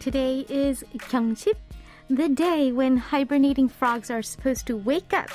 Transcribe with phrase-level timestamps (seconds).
[0.00, 1.56] today is Gyeongchip,
[2.08, 5.28] the day when hibernating frogs are supposed to wake up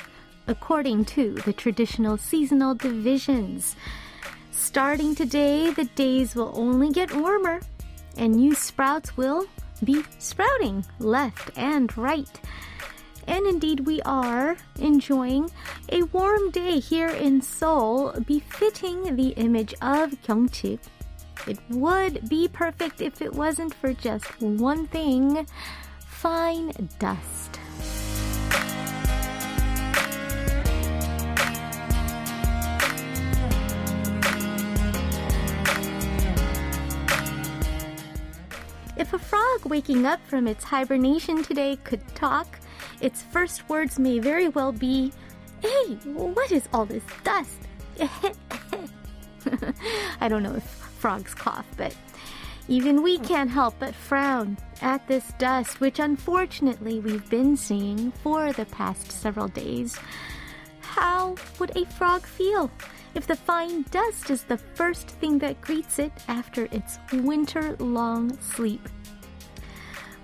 [0.48, 3.76] according to the traditional seasonal divisions.
[4.50, 7.60] Starting today, the days will only get warmer
[8.16, 9.46] and new sprouts will
[9.84, 12.40] be sprouting left and right.
[13.28, 15.48] And indeed, we are enjoying
[15.90, 20.80] a warm day here in Seoul, befitting the image of Gyeongchip
[21.46, 25.46] it would be perfect if it wasn't for just one thing
[26.06, 27.60] fine dust.
[38.96, 42.58] If a frog waking up from its hibernation today could talk,
[43.00, 45.12] its first words may very well be,
[45.60, 47.58] Hey, what is all this dust?
[50.20, 51.94] I don't know if frog's cough, but
[52.68, 58.52] even we can't help but frown at this dust, which unfortunately we've been seeing for
[58.52, 59.98] the past several days.
[60.80, 62.70] How would a frog feel
[63.14, 68.36] if the fine dust is the first thing that greets it after its winter long
[68.40, 68.88] sleep?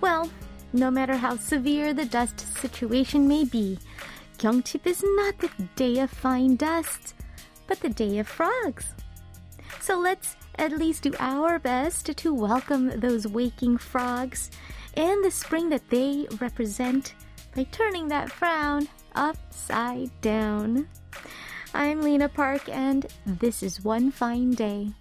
[0.00, 0.30] Well,
[0.72, 3.78] no matter how severe the dust situation may be,
[4.38, 7.14] Gyeongchip is not the day of fine dust,
[7.68, 8.86] but the day of frogs.
[9.80, 14.50] So let's at least do our best to welcome those waking frogs
[14.94, 17.14] and the spring that they represent
[17.54, 20.88] by turning that frown upside down.
[21.74, 24.92] I'm Lena Park, and this is One Fine Day.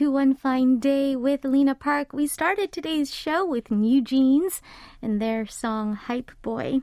[0.00, 2.14] To One Fine Day with Lena Park.
[2.14, 4.62] We started today's show with New Jeans
[5.02, 6.80] and their song Hype Boy.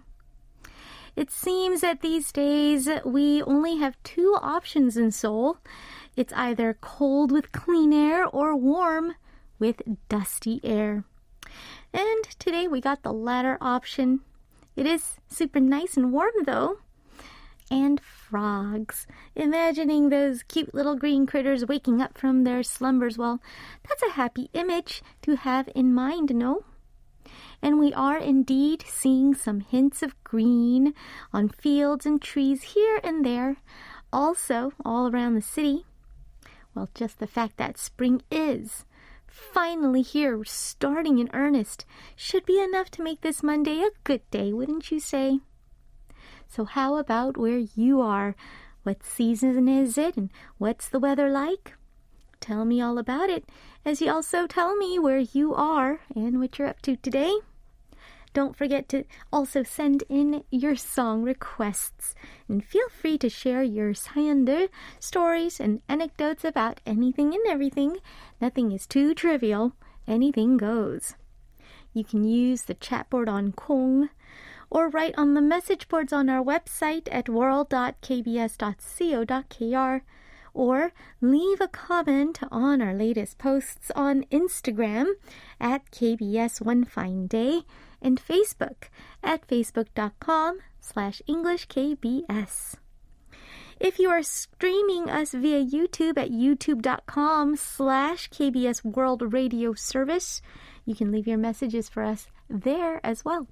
[1.15, 5.57] It seems that these days we only have two options in Seoul.
[6.15, 9.15] It's either cold with clean air or warm
[9.57, 11.03] with dusty air.
[11.91, 14.19] And today we got the latter option.
[14.75, 16.77] It is super nice and warm though
[17.71, 17.99] and
[18.29, 19.07] frogs.
[19.35, 23.41] Imagining those cute little green critters waking up from their slumbers, well,
[23.87, 26.63] that's a happy image to have in mind, no?
[27.61, 30.93] And we are indeed seeing some hints of green
[31.33, 33.57] on fields and trees here and there,
[34.11, 35.85] also all around the city.
[36.75, 38.85] Well, just the fact that spring is
[39.27, 41.85] finally here, starting in earnest,
[42.15, 45.39] should be enough to make this Monday a good day, wouldn't you say?
[46.48, 48.34] So, how about where you are?
[48.82, 51.74] What season is it and what's the weather like?
[52.40, 53.48] Tell me all about it
[53.84, 57.32] as you also tell me where you are and what you're up to today.
[58.34, 62.14] Don't forget to also send in your song requests
[62.48, 67.98] and feel free to share your 사연들, stories, and anecdotes about anything and everything.
[68.40, 69.74] Nothing is too trivial.
[70.08, 71.14] Anything goes.
[71.92, 74.08] You can use the chat board on Kong
[74.69, 80.01] or write on the message boards on our website at world.kbs.co.kr
[80.53, 80.91] or
[81.21, 85.13] leave a comment on our latest posts on Instagram
[85.61, 87.61] at KBS One Fine Day
[88.01, 88.89] and Facebook
[89.23, 92.75] at facebook.com slash EnglishKBS.
[93.79, 100.41] If you are streaming us via YouTube at youtube.com slash KBS World Radio Service,
[100.83, 103.47] you can leave your messages for us there as well.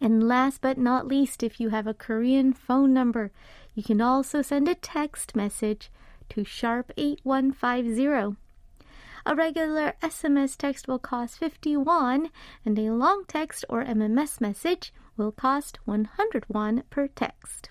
[0.00, 3.32] And last but not least, if you have a Korean phone number,
[3.74, 5.90] you can also send a text message
[6.30, 8.36] to sharp 8150.
[9.26, 12.30] A regular SMS text will cost 51
[12.64, 17.70] and a long text or MMS message will cost 100 won per text.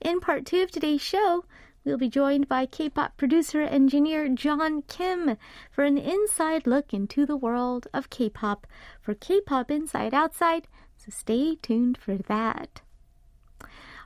[0.00, 1.44] In part 2 of today's show,
[1.84, 5.36] we'll be joined by K-pop producer engineer John Kim
[5.70, 8.66] for an inside look into the world of K-pop
[9.00, 10.68] for K-pop Inside Outside
[11.04, 12.82] so stay tuned for that.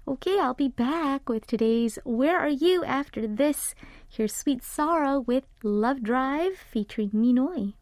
[0.09, 3.75] Okay, I'll be back with today's Where Are You after this.
[4.09, 7.75] Here's Sweet Sorrow with Love Drive featuring Minoi.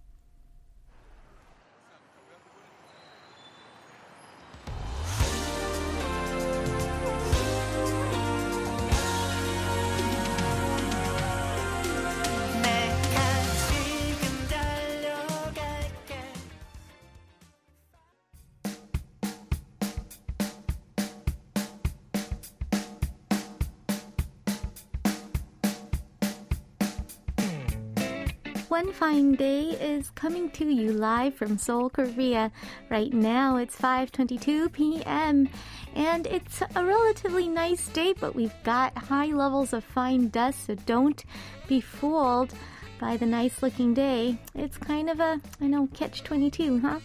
[28.74, 32.50] One Fine Day is coming to you live from Seoul, Korea.
[32.90, 35.48] Right now it's 5:22 p.m.
[35.94, 40.74] and it's a relatively nice day, but we've got high levels of fine dust, so
[40.74, 41.24] don't
[41.68, 42.52] be fooled
[42.98, 44.38] by the nice looking day.
[44.56, 46.98] It's kind of a, I know, catch 22, huh?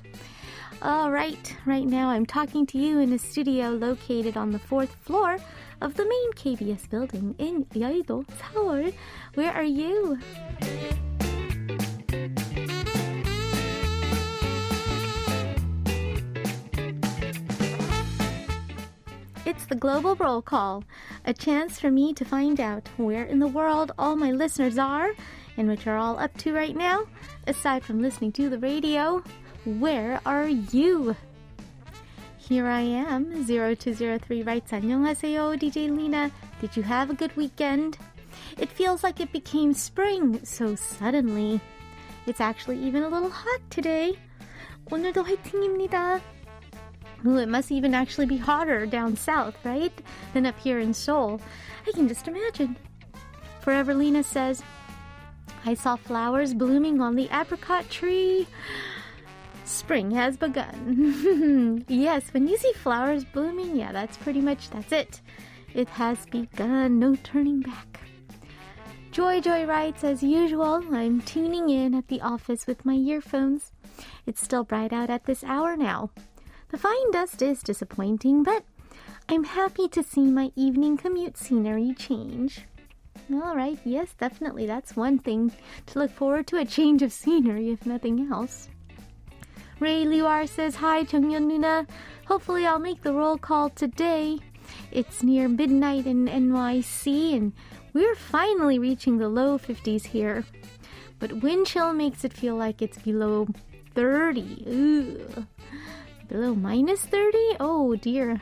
[0.81, 4.95] All right, right now I'm talking to you in a studio located on the fourth
[5.05, 5.37] floor
[5.81, 8.91] of the main KBS building in Yeouido, Seoul.
[9.35, 10.17] Where are you?
[19.58, 20.84] It's the Global Roll Call,
[21.26, 25.10] a chance for me to find out where in the world all my listeners are
[25.56, 27.04] and what you're all up to right now.
[27.46, 29.22] Aside from listening to the radio,
[29.64, 31.14] where are you?
[32.38, 36.30] Here I am, 0203 writes, 안녕하세요, DJ Lena.
[36.60, 37.98] Did you have a good weekend?
[38.58, 41.60] It feels like it became spring so suddenly.
[42.26, 44.18] It's actually even a little hot today.
[44.90, 46.20] 오늘도 화이팅입니다.
[47.25, 49.93] Ooh, it must even actually be hotter down south, right?
[50.33, 51.41] Than up here in Seoul.
[51.87, 52.77] I can just imagine.
[53.61, 54.63] Forever Lena says,
[55.65, 58.47] I saw flowers blooming on the apricot tree.
[59.65, 61.83] Spring has begun.
[61.87, 65.21] yes, when you see flowers blooming, yeah, that's pretty much that's it.
[65.73, 67.99] It has begun, no turning back.
[69.11, 73.71] Joy Joy writes, as usual, I'm tuning in at the office with my earphones.
[74.25, 76.11] It's still bright out at this hour now.
[76.69, 78.63] The fine dust is disappointing, but
[79.27, 82.61] I'm happy to see my evening commute scenery change.
[83.33, 84.67] All right, yes, definitely.
[84.67, 85.51] That's one thing
[85.87, 88.69] to look forward to a change of scenery, if nothing else.
[89.79, 91.87] Ray Liwar says, Hi, Jungyeon Nuna.
[92.25, 94.37] Hopefully, I'll make the roll call today.
[94.91, 97.53] It's near midnight in NYC, and
[97.93, 100.45] we're finally reaching the low 50s here.
[101.17, 103.47] But wind chill makes it feel like it's below
[103.95, 104.65] 30.
[104.67, 105.45] Ugh.
[106.28, 107.56] Below minus 30?
[107.60, 108.40] Oh dear.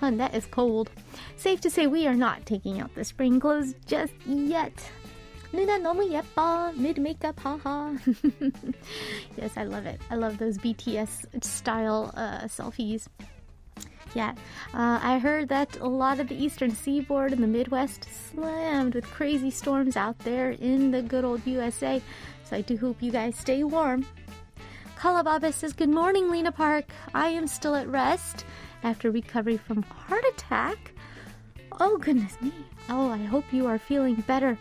[0.00, 0.90] Hun, that is cold.
[1.36, 4.72] Safe to say we are not taking out the spring clothes just yet.
[5.52, 6.76] 누나 너무 예뻐.
[6.76, 7.96] Mid makeup, haha.
[9.36, 10.00] yes, I love it.
[10.10, 13.08] I love those BTS style uh, selfies.
[14.14, 14.32] Yeah,
[14.72, 19.04] uh, I heard that a lot of the eastern seaboard and the Midwest slammed with
[19.10, 22.00] crazy storms out there in the good old USA.
[22.44, 24.06] So I do hope you guys stay warm.
[25.01, 26.85] Kalababa says, Good morning, Lena Park.
[27.15, 28.45] I am still at rest
[28.83, 30.93] after recovery from heart attack.
[31.79, 32.53] Oh, goodness me.
[32.87, 34.59] Oh, I hope you are feeling better.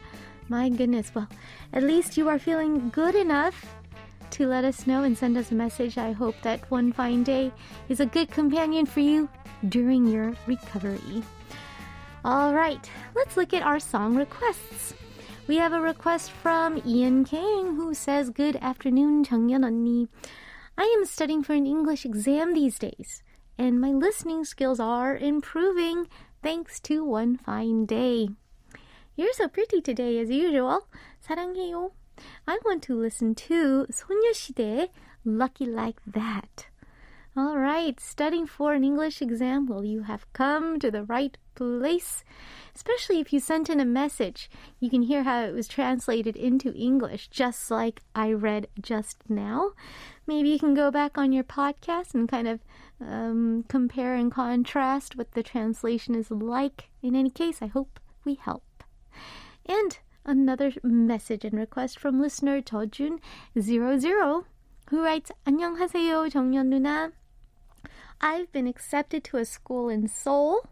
[0.48, 1.14] My goodness.
[1.14, 1.28] Well,
[1.74, 3.66] at least you are feeling good enough
[4.30, 5.98] to let us know and send us a message.
[5.98, 7.52] I hope that one fine day
[7.90, 9.28] is a good companion for you
[9.68, 11.22] during your recovery.
[12.24, 14.94] All right, let's look at our song requests.
[15.49, 20.07] We have a request from Ian King who says, Good afternoon, 정연 언니.
[20.77, 23.23] I am studying for an English exam these days,
[23.57, 26.07] and my listening skills are improving
[26.43, 28.29] thanks to one fine day.
[29.15, 30.87] You're so pretty today as usual.
[31.25, 31.91] 사랑해요.
[32.47, 34.89] I want to listen to 소녀시대
[35.23, 36.67] Lucky Like That.
[37.37, 39.67] All right, studying for an English exam.
[39.67, 42.23] Well, you have come to the right place.
[42.75, 44.49] Especially if you sent in a message,
[44.79, 49.71] you can hear how it was translated into English, just like I read just now.
[50.27, 52.59] Maybe you can go back on your podcast and kind of
[52.99, 56.89] um, compare and contrast what the translation is like.
[57.01, 58.83] In any case, I hope we help.
[59.65, 64.43] And another message and request from listener Jojun00
[64.89, 67.11] who writes 안녕하세요 정연 누나.
[68.21, 70.67] I've been accepted to a school in Seoul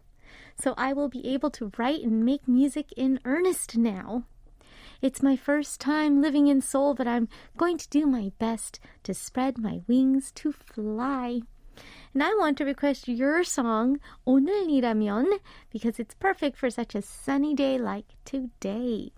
[0.60, 4.24] so I will be able to write and make music in earnest now.
[5.02, 9.12] It's my first time living in Seoul, but I'm going to do my best to
[9.12, 11.42] spread my wings to fly.
[12.14, 15.40] And I want to request your song, 오늘이라면,
[15.70, 19.12] because it's perfect for such a sunny day like today.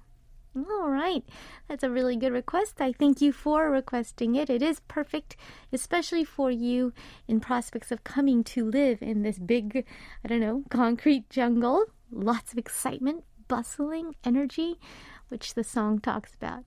[0.56, 1.22] All right.
[1.68, 2.80] That's a really good request.
[2.80, 4.48] I thank you for requesting it.
[4.48, 5.36] It is perfect,
[5.70, 6.94] especially for you
[7.28, 9.84] in prospects of coming to live in this big,
[10.24, 11.84] I don't know, concrete jungle.
[12.10, 14.80] Lots of excitement, bustling, energy,
[15.28, 16.64] which the song talks about.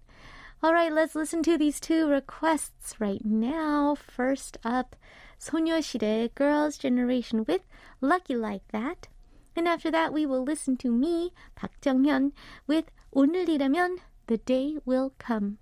[0.62, 3.96] All right, let's listen to these two requests right now.
[3.96, 4.96] First up,
[5.40, 7.62] 소녀시대 Girls' Generation with
[8.02, 9.08] Lucky Like That.
[9.57, 12.33] And after that, we will listen to me, Park Junghyun,
[12.67, 15.59] with 오늘이라면 the day will come.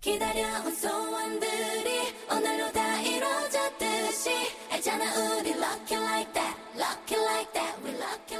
[0.00, 4.30] 기다려온 소원들이 오늘로 다 이루어졌듯이
[4.70, 5.04] 알잖아
[5.38, 8.31] 우리 lucky like that, lucky like that, we lucky.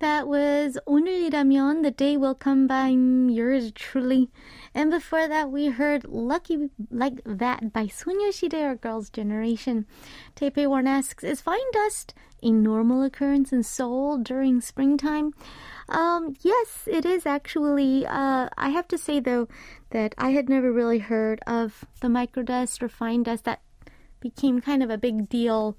[0.00, 4.30] That was 오늘이라면 The Day Will Come by yours truly.
[4.74, 9.84] And before that, we heard Lucky Like That by Sonyeo Sidae or Girls' Generation.
[10.34, 15.34] Tepe Warren asks Is fine dust a normal occurrence in Seoul during springtime?
[15.90, 18.06] Um, yes, it is actually.
[18.06, 19.48] Uh, I have to say, though,
[19.90, 23.60] that I had never really heard of the microdust or fine dust that
[24.18, 25.76] became kind of a big deal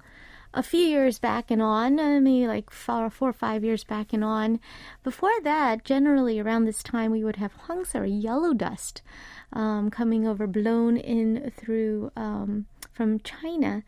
[0.54, 4.12] a few years back and on, uh, maybe like four, four or five years back
[4.12, 4.60] and on.
[5.02, 9.02] Before that, generally around this time, we would have hwangsa or yellow dust
[9.52, 13.82] um, coming over, blown in through um, from China.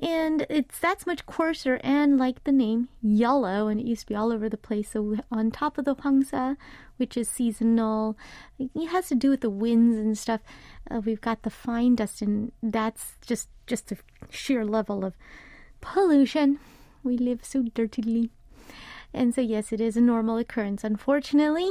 [0.00, 4.14] And it's that's much coarser and like the name yellow, and it used to be
[4.14, 4.92] all over the place.
[4.92, 6.56] So on top of the hwangsa,
[6.98, 8.16] which is seasonal,
[8.60, 10.40] it has to do with the winds and stuff.
[10.88, 13.98] Uh, we've got the fine dust, and that's just just the
[14.30, 15.14] sheer level of
[15.80, 16.58] pollution.
[17.02, 18.30] We live so dirtily.
[19.12, 20.84] And so, yes, it is a normal occurrence.
[20.84, 21.70] Unfortunately,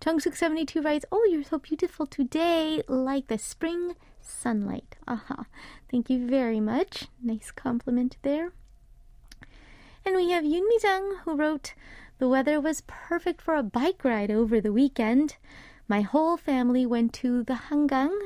[0.00, 4.96] Chung72 writes, Oh, you're so beautiful today, like the spring sunlight.
[5.08, 5.46] Aha.
[5.90, 7.06] Thank you very much.
[7.22, 8.52] Nice compliment there.
[10.04, 11.74] And we have Yun Mi-jung who wrote,
[12.18, 15.36] The weather was perfect for a bike ride over the weekend.
[15.88, 18.16] My whole family went to the Hangang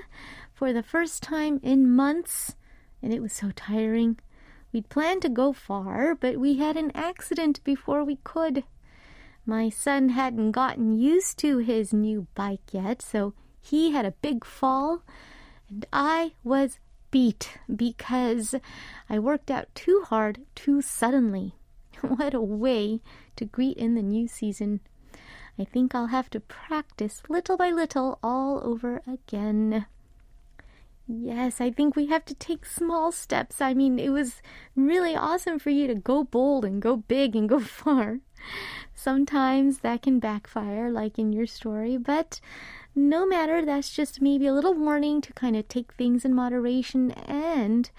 [0.53, 2.57] for the first time in months,
[3.03, 4.19] and it was so tiring.
[4.73, 8.65] We'd planned to go far, but we had an accident before we could.
[9.45, 14.45] My son hadn't gotten used to his new bike yet, so he had a big
[14.45, 15.03] fall,
[15.69, 16.79] and I was
[17.11, 18.55] beat because
[19.11, 21.55] I worked out too hard too suddenly.
[22.01, 23.01] What a way
[23.37, 24.81] to greet in the new season.
[25.59, 29.87] I think I'll have to practice little by little all over again.
[31.07, 33.61] Yes, I think we have to take small steps.
[33.61, 34.41] I mean, it was
[34.77, 38.21] really awesome for you to go bold and go big and go far.
[38.95, 42.41] Sometimes that can backfire, like in your story, but
[42.95, 47.11] no matter, that's just maybe a little warning to kind of take things in moderation
[47.13, 47.91] and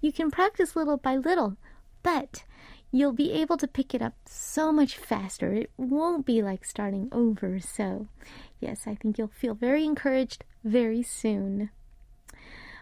[0.00, 1.56] you can practice little by little,
[2.02, 2.44] but
[2.92, 5.52] you'll be able to pick it up so much faster.
[5.52, 7.58] It won't be like starting over.
[7.60, 8.08] So,
[8.60, 11.70] yes, I think you'll feel very encouraged very soon.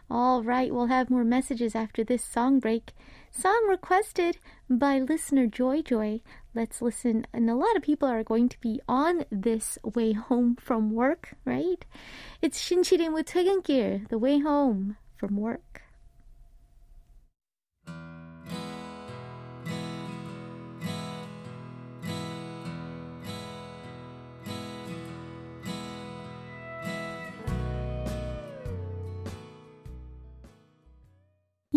[0.10, 2.94] All right, we'll have more messages after this song break.
[3.32, 4.38] Song requested
[4.70, 6.22] by listener Joy Joy.
[6.56, 7.28] Let's listen.
[7.32, 11.36] And a lot of people are going to be on this way home from work,
[11.46, 11.86] right?
[12.42, 15.83] It's 신치림 with 퇴근길, the way home from work.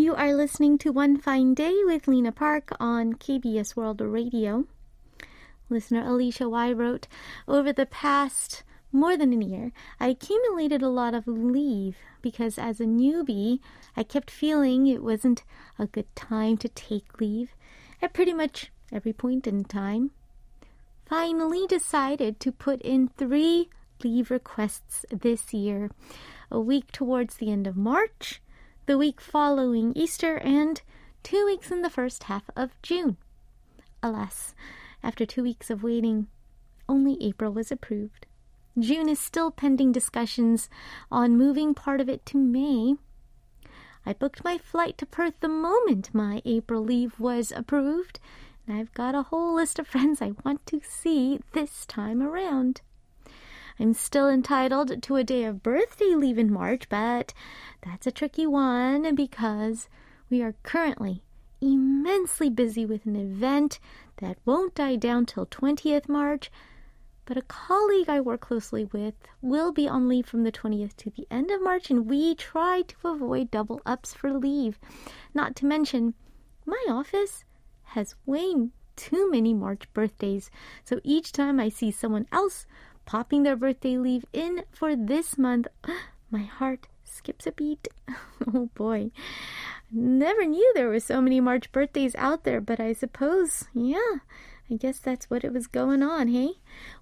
[0.08, 4.64] You are listening to One Fine Day with Lena Park on KBS World Radio.
[5.70, 7.10] Listener Alicia Y wrote,
[7.46, 12.80] Over the past more than a year, I accumulated a lot of leave because as
[12.80, 13.60] a newbie,
[13.98, 15.44] I kept feeling it wasn't
[15.78, 17.54] a good time to take leave
[18.02, 20.12] at pretty much every point in time.
[21.06, 23.68] Finally decided to put in three
[24.02, 25.92] leave requests this year,
[26.50, 28.42] a week towards the end of March
[28.88, 30.82] the week following Easter, and
[31.22, 33.18] two weeks in the first half of June.
[34.02, 34.56] Alas,
[35.04, 36.28] after two weeks of waiting,
[36.88, 38.26] only April was approved.
[38.80, 40.70] June is still pending discussions
[41.12, 42.96] on moving part of it to May.
[44.06, 48.22] I booked my flight to Perth the moment my April leave was approved,
[48.66, 52.80] and I've got a whole list of friends I want to see this time around.
[53.80, 57.34] I'm still entitled to a day of birthday leave in March, but
[57.86, 59.88] that's a tricky one because
[60.32, 61.24] we are currently
[61.62, 63.80] immensely busy with an event
[64.18, 66.50] that won't die down till 20th March.
[67.26, 71.12] But a colleague I work closely with will be on leave from the 20th to
[71.12, 74.80] the end of March, and we try to avoid double ups for leave.
[75.36, 76.16] Not to mention,
[76.66, 77.44] my office
[77.84, 80.50] has way too many March birthdays,
[80.84, 82.66] so each time I see someone else
[83.08, 85.66] popping their birthday leave in for this month,
[86.30, 87.88] my heart skips a beat.
[88.54, 89.10] oh boy.
[89.92, 94.18] Never knew there were so many March birthdays out there, but I suppose, yeah,
[94.70, 96.52] I guess that's what it was going on, hey?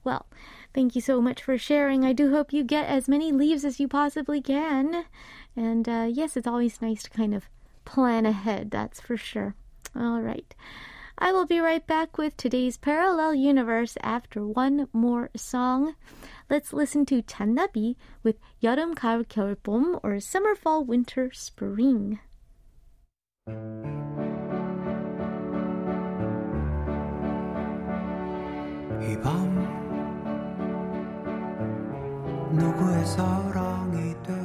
[0.04, 0.28] Well,
[0.74, 2.06] thank you so much for sharing.
[2.06, 5.06] I do hope you get as many leaves as you possibly can.
[5.56, 7.50] And uh, yes, it's always nice to kind of
[7.84, 9.56] plan ahead, that's for sure.
[9.96, 10.54] All right.
[11.18, 15.96] I will be right back with today's parallel universe after one more song.
[16.50, 22.20] Let's listen to Jannabi with 여름, 가을, 겨울, 봄 or summer, fall, winter, spring.
[32.56, 34.45] 누구의 사랑이 돼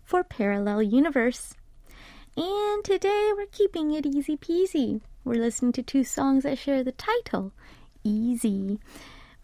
[0.11, 1.55] for Parallel Universe.
[2.35, 4.99] And today we're keeping it easy peasy.
[5.23, 7.53] We're listening to two songs that share the title,
[8.03, 8.77] Easy.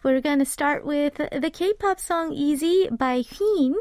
[0.02, 3.76] We're going to start with the K-pop song Easy by Wheein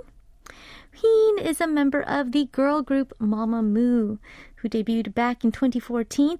[0.96, 4.20] Wheein is a member of the girl group Mamamoo,
[4.58, 6.40] who debuted back in 2014,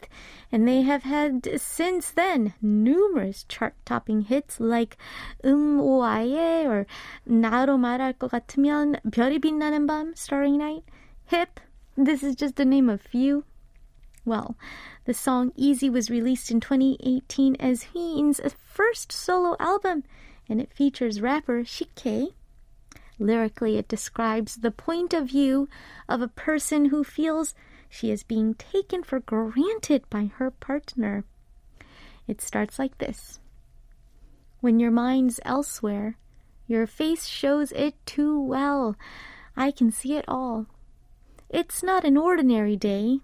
[0.52, 4.98] and they have had since then numerous chart-topping hits like
[5.44, 6.86] 음 오아예 or
[7.28, 9.38] 나로 말할 것 같으면 별이
[10.16, 10.84] Starry Night,
[11.28, 11.60] Hip.
[11.96, 13.44] This is just the name of few.
[14.26, 14.56] Well,
[15.06, 20.04] the song Easy was released in 2018 as Wheein's first solo album,
[20.50, 22.34] and it features rapper Sik-K.
[23.20, 25.68] Lyrically, it describes the point of view
[26.08, 27.56] of a person who feels
[27.90, 31.24] she is being taken for granted by her partner.
[32.28, 33.40] It starts like this
[34.60, 36.18] When your mind's elsewhere,
[36.68, 38.96] your face shows it too well.
[39.56, 40.68] I can see it all.
[41.50, 43.20] It's not an ordinary day.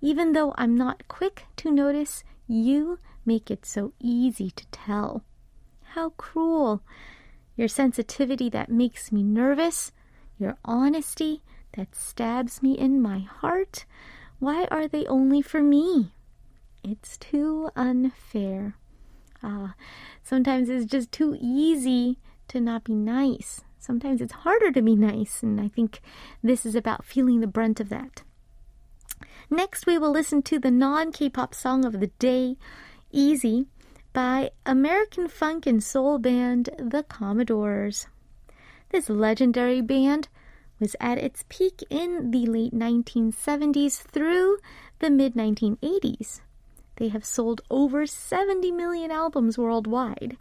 [0.00, 5.24] Even though I'm not quick to notice, you make it so easy to tell.
[5.94, 6.82] How cruel
[7.56, 9.92] your sensitivity that makes me nervous,
[10.38, 11.42] your honesty
[11.76, 13.84] that stabs me in my heart.
[14.38, 16.12] Why are they only for me?
[16.82, 18.76] It's too unfair.
[19.42, 19.74] Ah,
[20.22, 23.62] sometimes it's just too easy to not be nice.
[23.78, 26.00] Sometimes it's harder to be nice, and I think
[26.42, 28.22] this is about feeling the brunt of that.
[29.50, 32.56] Next, we will listen to the non K pop song of the day,
[33.10, 33.66] Easy,
[34.12, 38.06] by American funk and soul band The Commodores.
[38.90, 40.28] This legendary band
[40.82, 44.58] was at its peak in the late 1970s through
[44.98, 46.40] the mid 1980s.
[46.96, 50.36] They have sold over 70 million albums worldwide.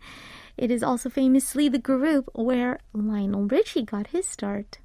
[0.57, 4.79] It is also famously the group where Lionel Richie got his start.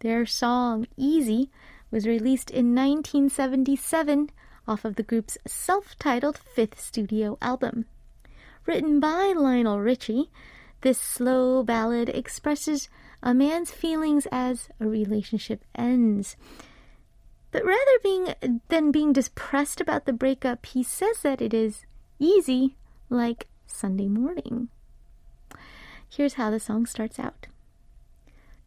[0.00, 1.48] Their song Easy
[1.92, 4.30] was released in 1977
[4.66, 7.84] off of the group's self titled fifth studio album.
[8.66, 10.28] Written by Lionel Richie,
[10.80, 12.88] this slow ballad expresses
[13.22, 16.36] a man's feelings as a relationship ends.
[17.50, 18.34] But rather being
[18.68, 21.84] than being depressed about the breakup, he says that it is
[22.18, 22.76] easy
[23.08, 24.68] like Sunday morning.
[26.08, 27.46] Here's how the song starts out.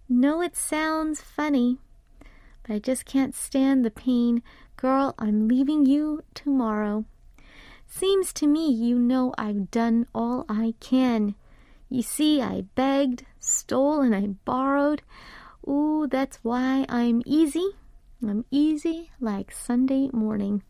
[0.09, 1.77] No, it sounds funny,
[2.63, 4.43] but I just can't stand the pain
[4.83, 7.05] Girl, I'm leaving you tomorrow.
[7.87, 11.35] Seems to me you know I've done all I can.
[11.93, 15.03] You see, I begged, stole, and I borrowed.
[15.67, 17.73] Ooh, that's why I'm easy.
[18.19, 20.63] I'm easy like Sunday morning.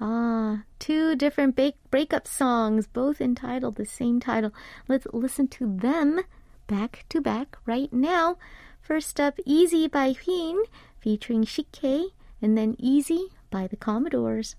[0.00, 4.52] Ah, two different break- breakup songs, both entitled the same title.
[4.88, 6.22] Let's listen to them
[6.66, 8.38] back to back right now.
[8.80, 10.64] First up, Easy by Wheein,
[10.98, 12.08] featuring Sik-K
[12.42, 14.56] and then Easy by the Commodores.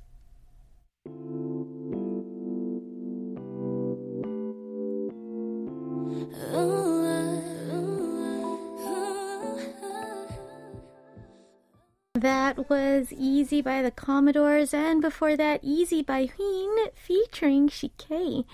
[12.24, 18.46] That was Easy by the Commodores, and before that, Easy by Wheein featuring Sik-K.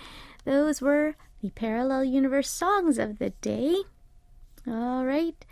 [0.43, 3.75] Those were the Parallel Universe songs of the day.
[4.65, 5.45] All right.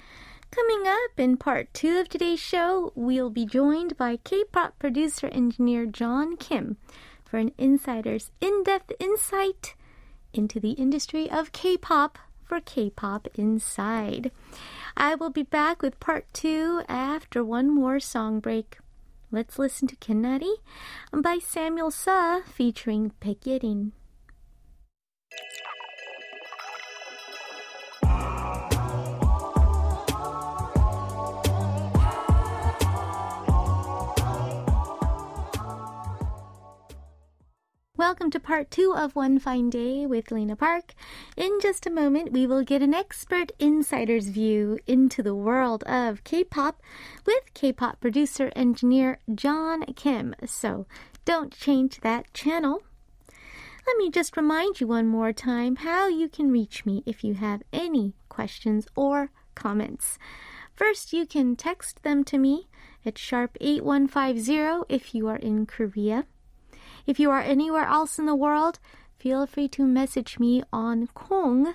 [0.49, 5.27] Coming up in part two of today's show, we'll be joined by K pop producer
[5.27, 6.77] engineer John Kim
[7.23, 9.75] for an insider's in depth insight
[10.37, 14.31] into the industry of K pop for K pop Inside.
[14.95, 18.77] I will be back with part two after one more song break.
[19.31, 20.55] Let's listen to Kenari
[21.11, 23.91] by Samuel Seo featuring Baekyerin.
[37.97, 40.93] Welcome to part two of One Fine Day with Lena Park.
[41.35, 46.23] In just a moment, we will get an expert insider's view into the world of
[46.23, 46.79] K pop
[47.25, 50.35] with K pop producer engineer John Kim.
[50.45, 50.85] So
[51.25, 52.83] don't change that channel.
[53.87, 57.33] Let me just remind you one more time how you can reach me if you
[57.33, 60.19] have any questions or comments.
[60.75, 62.67] First, you can text them to me
[63.03, 66.27] at sharp 8150 if you are in Korea.
[67.07, 68.79] If you are anywhere else in the world,
[69.17, 71.73] feel free to message me on Kong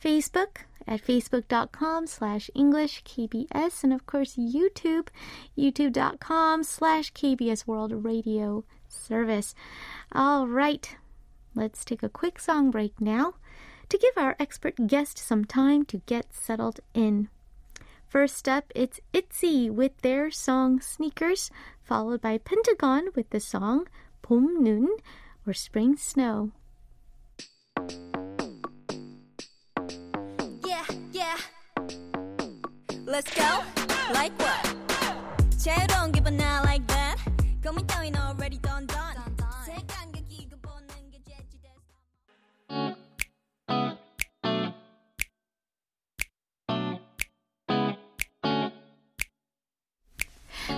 [0.00, 5.08] Facebook, at facebook.com slash English KBS, and of course YouTube,
[5.56, 9.54] youtube.com slash KBS World Radio Service.
[10.12, 10.96] All right,
[11.54, 13.34] let's take a quick song break now
[13.90, 17.28] to give our expert guest some time to get settled in.
[18.06, 21.50] First up, it's ITZY with their song Sneakers,
[21.82, 23.86] followed by Pentagon with the song
[24.22, 24.88] 봄눈
[25.46, 26.52] or Spring Snow.
[33.07, 33.63] Let's go.
[34.13, 34.75] Like what?
[35.57, 37.17] 새로운 기분 not like that.
[37.63, 39.15] 고민 따윈 already done done.
[39.65, 41.73] 새 감격이 이거 보는 게 재치됐어.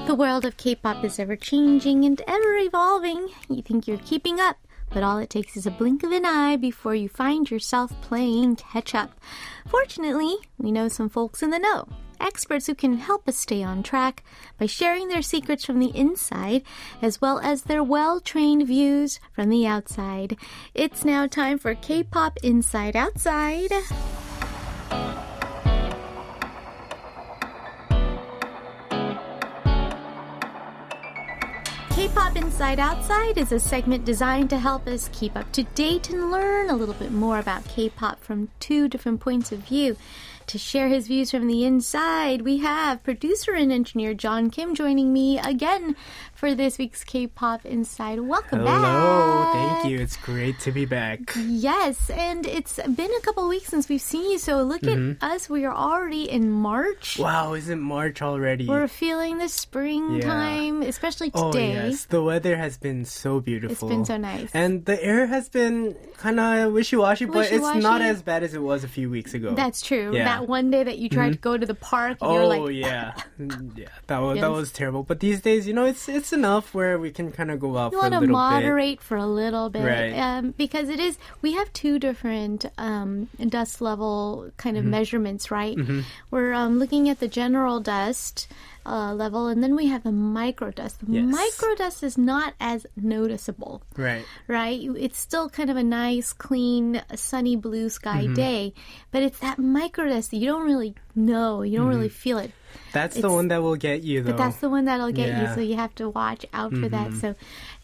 [0.05, 3.29] The world of K-pop is ever changing and ever evolving.
[3.49, 4.57] You think you're keeping up,
[4.91, 8.57] but all it takes is a blink of an eye before you find yourself playing
[8.57, 9.19] catch up.
[9.67, 11.87] Fortunately, we know some folks in the know.
[12.20, 14.22] Experts who can help us stay on track
[14.58, 16.62] by sharing their secrets from the inside
[17.00, 20.36] as well as their well trained views from the outside.
[20.74, 23.72] It's now time for K pop Inside Outside.
[32.00, 36.30] K-Pop Inside Outside is a segment designed to help us keep up to date and
[36.30, 39.98] learn a little bit more about K-pop from two different points of view.
[40.50, 45.12] To share his views from the inside, we have producer and engineer John Kim joining
[45.12, 45.94] me again
[46.34, 48.18] for this week's K-Pop Inside.
[48.18, 48.80] Welcome back.
[48.80, 49.52] Hello, back.
[49.82, 50.00] thank you.
[50.00, 51.20] It's great to be back.
[51.36, 55.48] Yes, and it's been a couple weeks since we've seen you, so look at us.
[55.48, 57.14] We are already in March.
[57.14, 57.22] Mm-hmm.
[57.22, 58.66] Wow, is it March already?
[58.66, 61.44] We're feeling the springtime, especially today.
[61.44, 61.72] oh today.
[61.74, 63.88] yes, the weather has been so beautiful.
[63.88, 64.50] It's been so nice.
[64.52, 68.62] and the air has been kind of wishy-washy, but it's not as bad as it
[68.62, 69.54] was a few weeks ago.
[69.54, 70.12] That's true.
[70.12, 70.24] Yeah.
[70.24, 73.14] That one day that you tried to go to the park Oh like, yeah,
[73.76, 73.88] yeah.
[74.06, 74.42] That was Yes.
[74.42, 75.02] that was terrible.
[75.02, 77.92] But these days, you know, it's it's enough where we can kind of go out
[77.92, 79.84] you for a want to moderate for a little bit.
[79.84, 80.12] Right.
[80.18, 84.86] Um, because it is, we have two different um, dust level kind Mm-hmm.
[84.86, 85.76] of measurements, right?
[86.30, 88.46] We're um, looking at the general dust.
[88.86, 91.00] Uh, level and then we have the micro dust.
[91.04, 91.28] The Yes.
[91.28, 93.82] micro dust is not as noticeable.
[93.96, 94.24] Right.
[94.48, 94.80] right?
[94.96, 98.34] It's still kind of a nice, clean, sunny blue sky Mm-hmm.
[98.34, 98.72] day,
[99.12, 102.52] but it's that microdust that you don't really know, you don't really feel it.
[102.92, 104.30] That's the one that will get you though.
[104.32, 105.44] But that's the one that'll get you, Yeah.
[105.44, 105.54] Mm-hmm.
[105.54, 107.12] so you have to watch out for that.
[107.20, 107.34] So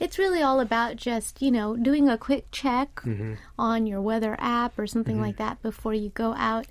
[0.01, 3.35] it's really all about just, you know, doing a quick check Mm-hmm.
[3.59, 6.67] on your weather app or something like that before you go out.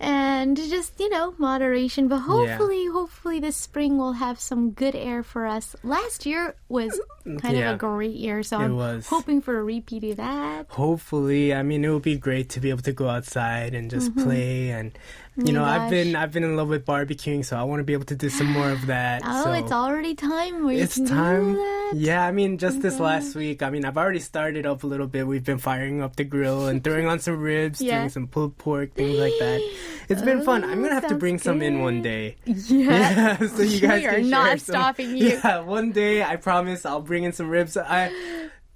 [0.00, 2.06] And just, you know, moderation.
[2.06, 5.74] But hopefully, hopefully this spring will have some good air for us.
[5.82, 6.98] Last year was
[7.42, 9.06] kind of a great year, so It I'm was.
[9.06, 10.66] hoping for a repeat of that.
[10.70, 14.10] hopefully i mean it would be great to be able to go outside and just
[14.10, 14.24] mm-hmm.
[14.24, 14.92] play and
[15.38, 15.80] you know Mm-hmm.
[15.84, 18.16] i've been i've been in love with barbecuing so i want to be able to
[18.16, 21.92] do some more of that Oh, so it's already time where it's time do that.
[21.94, 25.06] yeah i mean just this last week i mean i've already started up a little
[25.06, 27.98] bit we've been firing up the grill and throwing on some ribs Yeah.
[27.98, 29.60] doing some pulled pork things like that
[30.08, 33.36] it's been fun i'm gonna have to sounds bring some in one day Yeah.
[33.38, 35.28] yeah, so you guys We are not some- stopping you.
[35.38, 37.76] Yeah, one day I promise I'll bring in some ribs.
[37.76, 38.10] I,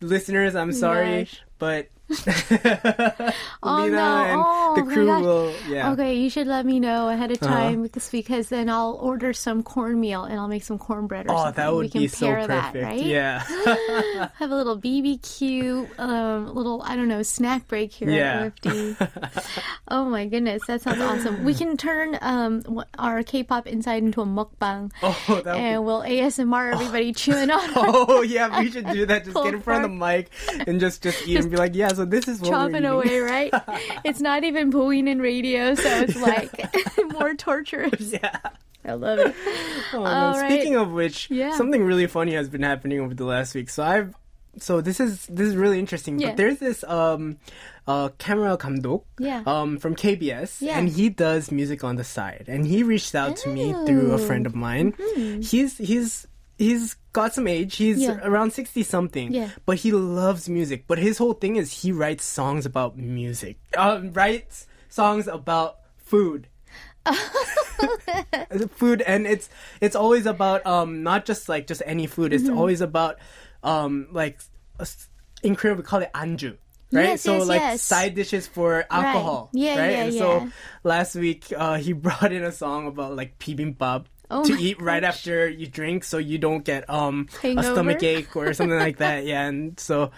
[0.01, 1.43] listeners, I'm sorry, Gosh.
[1.59, 1.89] but
[3.65, 3.99] Oh, no.
[4.25, 5.55] and Oh, the crew will.
[5.69, 5.93] Yeah.
[5.93, 7.53] Okay, you should let me know ahead of Uh-huh.
[7.55, 11.37] time because because then I'll order some cornmeal and I'll make some cornbread or Oh,
[11.45, 11.55] something.
[11.63, 12.49] that we would can be so perfect.
[12.75, 13.01] that, right?
[13.03, 13.43] Yeah.
[14.39, 18.51] Have a little BBQ, um, little I don't know snack break here Yeah.
[18.51, 19.63] at OFD.
[19.89, 21.45] oh my goodness, that sounds awesome.
[21.45, 22.63] We can turn um
[22.99, 27.71] our K-pop inside into a mukbang, oh, would be and we'll ASMR everybody chewing on
[27.77, 29.25] Oh yeah, we should do that.
[29.25, 30.31] Just get in front of the mic
[30.67, 31.89] and just just eat and be like, yeah.
[31.93, 33.53] So this is what chopping away, right?
[34.05, 36.51] it's not even Boeing in radio, so it's like
[37.13, 38.13] more torturous.
[38.13, 38.37] Yeah.
[38.85, 39.35] I love it.
[39.93, 40.51] Oh, All right.
[40.51, 41.57] Speaking of which, Yeah.
[41.57, 43.71] something really funny has been happening over the last week.
[43.71, 44.15] So I've
[44.59, 46.19] so this is this is really interesting.
[46.19, 46.29] Yeah.
[46.29, 47.39] But there's this um
[47.87, 49.43] uh camera 감독 Yeah.
[49.47, 50.79] um from KBS Yeah.
[50.79, 54.19] and he does music on the side and he reached out to me through a
[54.19, 54.95] friend of mine.
[55.41, 56.27] He's he's
[56.63, 57.75] he's got some age.
[57.77, 57.99] He's.
[57.99, 58.23] Yeah.
[58.23, 59.35] around 60 something.
[59.35, 59.51] Yeah.
[59.67, 60.87] But he loves music.
[60.87, 63.59] But his whole thing is he writes songs about music.
[63.77, 66.47] Um writes songs about food.
[68.79, 69.49] food and it's
[69.81, 72.59] it's always about um not just like just any food it's Mm-hmm.
[72.59, 73.19] always about
[73.63, 74.39] um like
[75.43, 76.57] in Korean we call it anju
[76.93, 77.83] right Yes, so yes, like yes.
[77.83, 80.21] side dishes for alcohol Yeah, right yeah, and yeah.
[80.21, 80.49] so
[80.85, 85.03] last week uh he brought in a song about like bibimbap Oh to eat right
[85.03, 85.15] gosh.
[85.19, 89.27] after you drink so you don't get um a stomach ache or something like that
[89.27, 90.11] yeah and so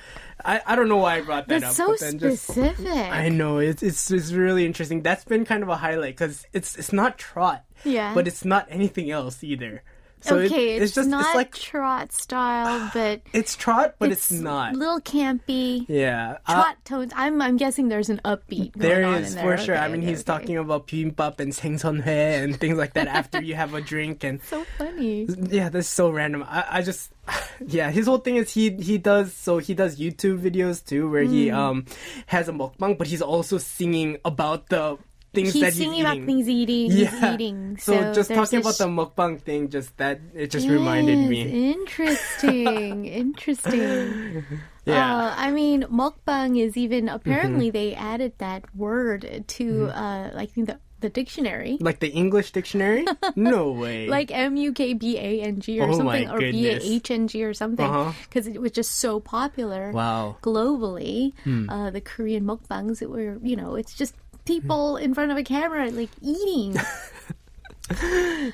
[0.44, 2.86] I, I don't know why I brought that That's up so but then just specific.
[2.86, 5.02] I know it's it's it's really interesting.
[5.02, 8.14] That's been kind of a highlight because it's it's not trot, Yeah.
[8.14, 9.82] but it's not anything else either.
[10.24, 14.10] So okay, it, it's, it's, just not it's like trot style, but it's trot, but
[14.10, 15.84] it's, it's not little campy.
[15.86, 17.12] Yeah, uh, trot uh, tones.
[17.14, 18.72] I'm I'm guessing there's an upbeat.
[18.74, 19.58] There is there.
[19.58, 19.74] for sure.
[19.74, 20.32] Okay, I mean, okay, he's okay.
[20.32, 24.42] talking about bibimbap and sangsonhae and things like that after you have a drink and
[24.48, 25.28] so funny.
[25.50, 26.42] Yeah, that's so random.
[26.42, 27.12] I, I just
[27.66, 31.24] yeah, his whole thing is he he does so he does YouTube videos too where
[31.24, 31.30] mm.
[31.30, 31.56] he hmm.
[31.56, 31.84] um
[32.26, 34.96] has a mukbang, but he's also singing about the
[35.34, 36.06] things He's that he's singing eating.
[36.06, 36.90] about things eating.
[36.92, 37.10] yeah.
[37.10, 37.76] He's eating.
[37.78, 41.72] So, just talking about the mukbang thing, just that it just reminded me.
[41.72, 43.04] Interesting.
[43.22, 44.44] Interesting.
[44.86, 45.00] Yeah.
[45.00, 45.20] Mm-hmm.
[45.24, 50.52] Uh, I mean, mukbang is even apparently they added that word to uh, like I
[50.52, 51.78] think the the dictionary.
[51.80, 53.06] Like the English dictionary?
[53.36, 54.08] no way.
[54.08, 56.76] Like M U K B A N G or Oh something, or B A.
[56.76, 58.12] H N G or something, Uh-huh.
[58.28, 60.36] because it was just so popular wow.
[60.44, 60.48] Hmm.
[60.50, 61.32] globally.
[61.48, 64.12] Uh, the Korean mukbangs, it were you know, it's just
[64.44, 66.76] people in front of a camera like eating.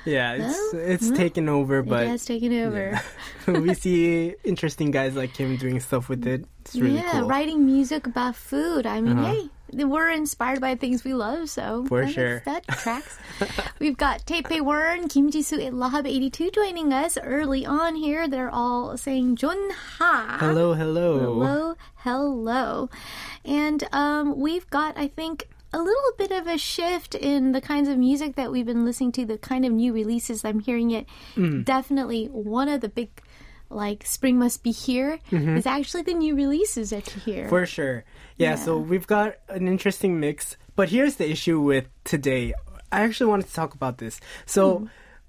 [0.03, 2.99] Yeah, it's Well, it's taken over, but it has taken over.
[3.47, 6.45] we see interesting guys like him doing stuff with it.
[6.61, 7.19] It's really yeah, cool.
[7.21, 7.27] Uh-huh.
[7.29, 8.85] writing music about food.
[8.85, 9.49] I mean, hey,
[9.85, 12.39] we're inspired by things we love, so For guess sure.
[12.45, 13.17] that tracks.
[13.79, 18.27] We've got Taipei Warren, Kim Jisoo at Lahab 82 joining us early on here.
[18.27, 20.39] They're all saying Junha.
[20.39, 21.19] Hello, hello.
[21.19, 22.89] Hello, hello.
[23.45, 27.87] And um, we've got, I think, a little bit of a shift in the kinds
[27.87, 30.43] of music that we've been listening to, the kind of new releases.
[30.43, 31.05] I'm hearing it.
[31.35, 31.63] Mm.
[31.65, 33.09] Definitely one of the big,
[33.69, 37.39] like, Spring Must Be Here is actually the new releases that you hear.
[37.41, 37.49] Mm-hmm.
[37.49, 38.03] For sure.
[38.37, 40.57] Yeah, so we've got an interesting mix.
[40.75, 42.53] But here's the issue with today.
[42.91, 44.19] I actually wanted to talk about this.
[44.45, 44.85] So Hmm.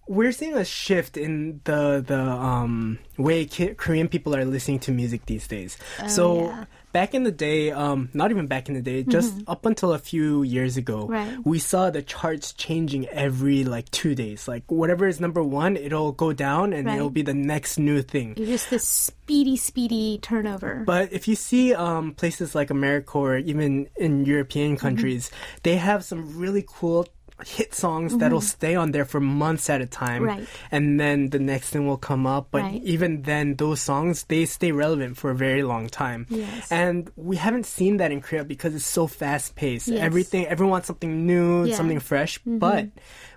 [0.09, 4.93] we're seeing a shift in the the um, way K- Korean people are listening to
[4.93, 5.79] music these days.
[6.09, 6.65] so Oh, yeah.
[6.93, 9.99] Back in the day, um, not even back in the day, just up until a
[9.99, 11.13] few years ago, Mm-hmm.
[11.13, 11.39] Right.
[11.45, 14.47] we saw the charts changing every like two days.
[14.47, 16.97] Like whatever is number one, it'll go down and Right.
[16.97, 18.35] it'll be the next new thing.
[18.37, 20.83] You're just this speedy, speedy turnover.
[20.87, 24.81] But if you see um, places like America or even in European Mm-hmm.
[24.87, 25.31] countries,
[25.63, 27.07] they have some really cool
[27.47, 30.23] hit songs that'll stay on there for months at a time.
[30.23, 30.39] Mm-hmm.
[30.41, 30.49] Right.
[30.71, 32.49] And then the next thing will come up.
[32.51, 32.83] But Right.
[32.85, 36.27] even then, those songs, they stay relevant for a very long time.
[36.31, 36.71] Yes.
[36.71, 39.89] And we haven't seen that in Korea because it's so fast paced.
[39.89, 40.01] Yes.
[40.03, 41.69] Everything, everyone wants something new, Yeah.
[41.69, 41.77] Mm-hmm.
[41.77, 42.39] something fresh.
[42.47, 42.89] But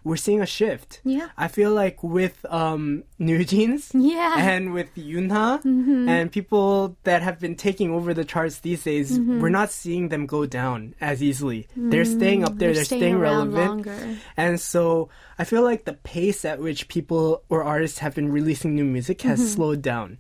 [0.06, 1.02] we're seeing a shift.
[1.04, 1.28] Yeah.
[1.36, 4.36] I feel like with um, New Jeans Yeah.
[4.38, 6.08] and with Yunha Mm-hmm.
[6.08, 9.42] and people that have been taking over the charts these days, Mm-hmm.
[9.42, 11.68] we're not seeing them go down as easily.
[11.76, 13.56] They're staying up there, They're they're, staying staying, relevant.
[13.68, 14.18] longer.
[14.38, 18.76] And so I feel like the pace at which people or artists have been releasing
[18.76, 19.50] new music has Mm-hmm.
[19.50, 20.18] slowed down.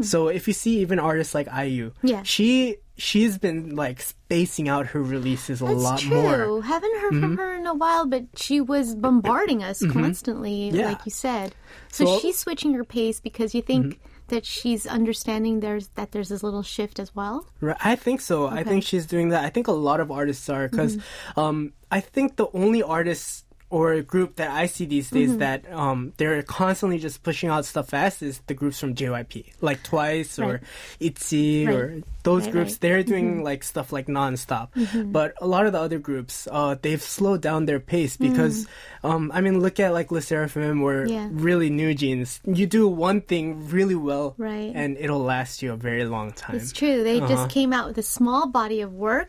[0.00, 2.06] So if you see even artists like IU, Hmm.
[2.06, 2.22] Yeah.
[2.22, 6.22] she she's been like spacing out her releases a That's lot true.
[6.22, 6.32] more.
[6.38, 6.66] Mm-hmm.
[6.68, 10.88] Haven't heard from her in a while, but she was bombarding us constantly, Yeah.
[10.88, 11.54] like you said.
[11.90, 12.20] So, So- Mm-hmm.
[12.20, 16.62] she's switching her pace because you think that she's understanding there's that there's this little
[16.62, 17.46] shift as well.
[17.60, 18.46] Right, I think so.
[18.46, 19.44] I think she's doing that.
[19.44, 20.96] I think a lot of artists are because
[21.36, 23.43] um, I think the only artists
[23.74, 27.64] or a group that I see these days that um, they're constantly just pushing out
[27.66, 30.60] stuff fast is the groups from JYP, like Twice or
[31.00, 32.72] ITZY or those Right, groups.
[32.72, 32.80] right.
[32.80, 34.68] They're doing like stuff like nonstop.
[35.12, 38.66] But a lot of the other groups, uh, they've slowed down their pace because,
[39.02, 41.28] um, I mean, look at like LE SSERAFIM or Yeah.
[41.32, 42.40] really New Jeans.
[42.46, 44.70] You do one thing really well, Right.
[44.72, 46.56] and it'll last you a very long time.
[46.56, 47.02] It's true.
[47.02, 47.28] They Uh-huh.
[47.28, 49.28] just came out with a small body of work.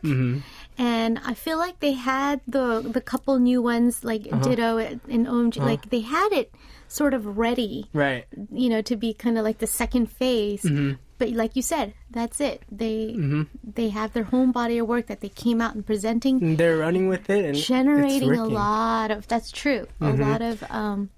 [0.78, 0.82] Mm-hmm.
[0.82, 4.42] And I feel like they had the the couple new ones like Uh-huh.
[4.42, 6.52] Ditto and OMG, like they had it
[6.88, 8.24] sort of ready, Right.
[8.52, 10.62] you know, to be kind of like the second phase.
[10.62, 10.92] Mm-hmm.
[11.18, 12.62] But like you said, that's it.
[12.70, 13.16] They
[13.64, 16.76] they have their home body of work that they came out and presenting, And they're
[16.76, 18.44] running with it and generating a.
[18.44, 18.52] Mm-hmm.
[18.54, 19.26] lot of.
[19.26, 19.88] That's true.
[20.00, 21.08] A lot of um,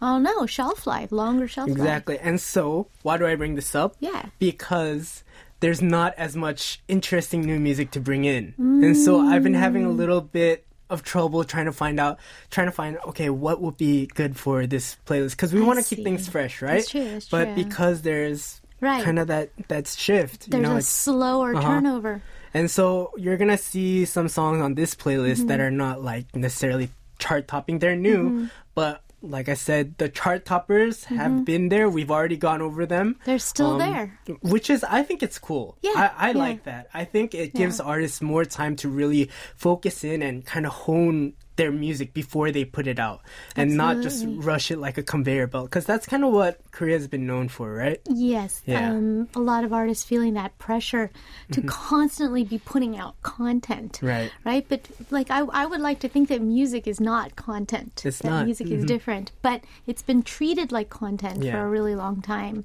[0.00, 1.76] Oh no, shelf life, longer shelf life.
[1.78, 2.18] Exactly.
[2.18, 3.94] And so, why do I bring this up?
[4.00, 4.26] Yeah.
[4.38, 5.22] Because
[5.62, 8.54] there's not as much interesting new music to bring in.
[8.58, 9.96] And so I've been having a Mm.
[9.96, 12.18] little bit of trouble trying to find out
[12.50, 15.84] trying to find okay what would be good for this playlist because we want to
[15.88, 17.64] keep things fresh right That's true, that's but true.
[17.64, 19.02] because there's Right.
[19.02, 21.66] kind of that that shift There's you know a it's- slower Uh-huh.
[21.80, 22.20] turnover.
[22.52, 25.62] and so you're gonna see some songs on this playlist that Mm-hmm.
[25.62, 27.78] are not like necessarily chart topping.
[27.78, 28.44] They're new, Mm-hmm.
[28.74, 31.88] but like I said, the chart toppers have been there.
[31.88, 33.16] We've already gone over them.
[33.24, 34.18] They're still Um, there.
[34.42, 35.78] Which is, I think it's cool.
[35.80, 36.38] Yeah, I, I yeah.
[36.38, 36.88] like that.
[36.92, 37.84] I think it gives Yeah.
[37.86, 42.64] artists more time to really focus in and kind of hone their music before they
[42.64, 43.20] put it out
[43.56, 47.06] and not just rush it like a conveyor belt because that's kind of what Korea's
[47.08, 48.00] been known for, right?
[48.08, 48.90] Yes, Yeah.
[48.90, 49.20] Mm-hmm.
[49.22, 51.10] um, a lot of artists feeling that pressure
[51.52, 54.00] to constantly be putting out content.
[54.02, 54.30] Right.
[54.44, 54.64] Right.
[54.66, 58.02] But like, I, I would like to think that music is not content.
[58.04, 58.44] It's that not.
[58.46, 58.88] Music is Mhm.
[58.88, 61.52] different, but it's been treated like content Yeah.
[61.52, 62.64] for a really long time.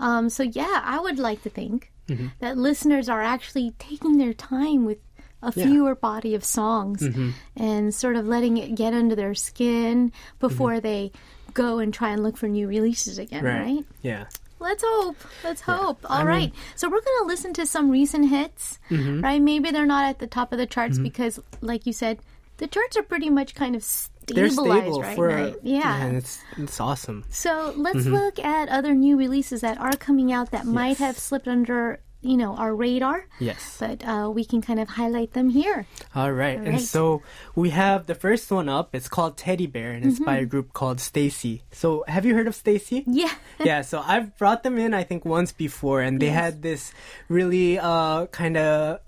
[0.00, 2.26] Um, so yeah, I would like to think Mm-hmm.
[2.40, 4.98] that listeners are actually taking their time with
[5.42, 5.66] a Yeah.
[5.66, 7.30] fewer body of songs Mm-hmm.
[7.56, 10.80] and sort of letting it get under their skin before Mm-hmm.
[10.82, 11.12] they
[11.54, 13.84] go and try and look for new releases again, right?
[14.02, 14.24] Yeah.
[14.58, 15.16] Let's hope.
[15.42, 15.98] Let's hope.
[16.08, 16.40] All I right.
[16.52, 19.20] mean- So we're going to listen to some recent hits, Mm-hmm.
[19.20, 19.42] right?
[19.42, 22.20] Maybe they're not at the top of the charts because, like you said,
[22.58, 23.82] the charts are pretty much kind of
[24.28, 25.58] They're stabilized stable right now.
[25.64, 26.04] Yeah.
[26.06, 27.24] and it's it's awesome.
[27.28, 28.14] So let's Mm-hmm.
[28.14, 32.36] look at other new releases that are coming out that might have slipped under, you
[32.36, 33.26] know, our radar.
[33.38, 33.76] Yes.
[33.78, 35.86] But uh, we can kind of highlight them here.
[36.14, 36.58] All right.
[36.58, 37.22] All And so
[37.54, 38.94] we have the first one up.
[38.94, 40.48] It's called Teddy Bear and it's by a Mm-hmm.
[40.48, 41.60] group called STAYC.
[41.72, 43.04] So have you heard of STAYC?
[43.10, 43.32] Yeah.
[43.62, 46.34] yeah, so I've brought them in I think once before and they Yes.
[46.44, 46.92] had this
[47.28, 49.00] really uh kind of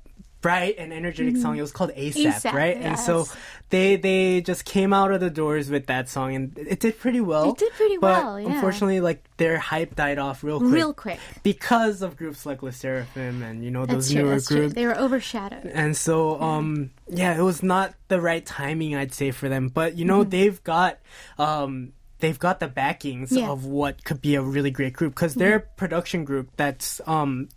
[0.44, 1.56] bright and energetic song.
[1.56, 2.46] It was called ASAP, Mm-hmm.
[2.48, 2.76] ASAP, right?
[2.76, 3.24] And so
[3.70, 7.22] they they just came out of the doors with that song and it did pretty
[7.22, 7.52] well.
[7.52, 8.52] It did pretty but well, yeah.
[8.52, 10.72] Unfortunately like their hype died off real quick.
[10.72, 11.18] Real quick.
[11.42, 14.22] Because of groups like LE SSERAFIM and you know That's those true.
[14.22, 14.56] newer That's true.
[14.58, 14.74] groups.
[14.74, 15.64] They were overshadowed.
[15.66, 19.68] And so, um, yeah, it was not the right timing, I'd say, for them.
[19.68, 20.98] But you know, they've got,
[21.38, 23.48] um, they've got the backings Yeah.
[23.50, 27.48] of what could be a really great group because their production group that's um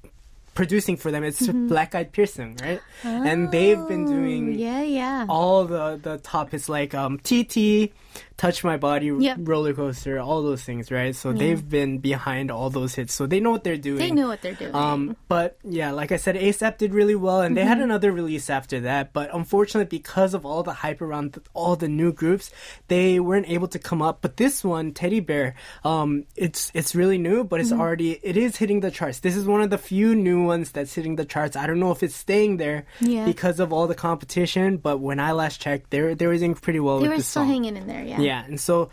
[0.58, 2.82] producing for them it's Black Eyed Pilseung, right?
[3.04, 5.26] And they've been doing Yeah, yeah.
[5.30, 7.94] all the the top hits like um TT,
[8.38, 9.38] Touch My Body, Yep.
[9.42, 11.16] Roller Coaster, all those things, right?
[11.16, 13.98] So they've been behind all those hits, so they know what they're doing.
[14.00, 14.76] They know what they're doing.
[14.76, 17.70] Um, but yeah, like I said, ASAP did really well, and they Mm-hmm.
[17.70, 19.12] had another release after that.
[19.14, 22.52] But unfortunately, because of all the hype around th- all the new groups,
[22.88, 24.20] they weren't able to come up.
[24.22, 27.74] But this one, Teddy Bear, um, it's it's really new, but Mm-hmm.
[27.74, 29.20] it's already it is hitting the charts.
[29.20, 31.56] This is one of the few new ones that's hitting the charts.
[31.56, 33.26] I don't know if it's staying there Yeah.
[33.26, 36.56] because of all the competition, but when I last checked, they were they were doing
[36.56, 37.50] pretty well they with were the still song.
[37.50, 38.20] hanging in there, yeah.
[38.20, 38.90] Yeah, and so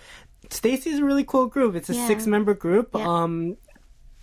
[0.51, 1.75] STAYC's a really cool group.
[1.75, 2.07] It's a Yeah.
[2.07, 2.91] six member group.
[2.95, 3.07] Yeah.
[3.09, 3.57] Um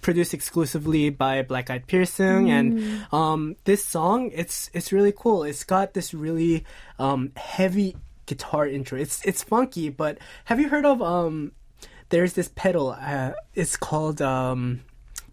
[0.01, 3.13] produced exclusively by Black Eyed Pilseung and Mm.
[3.13, 5.43] um this song it's it's really cool.
[5.43, 6.65] It's got this really
[6.97, 8.97] um heavy guitar intro.
[8.99, 11.51] It's it's funky, but have you heard of um
[12.10, 14.82] there's this pedal uh it's called um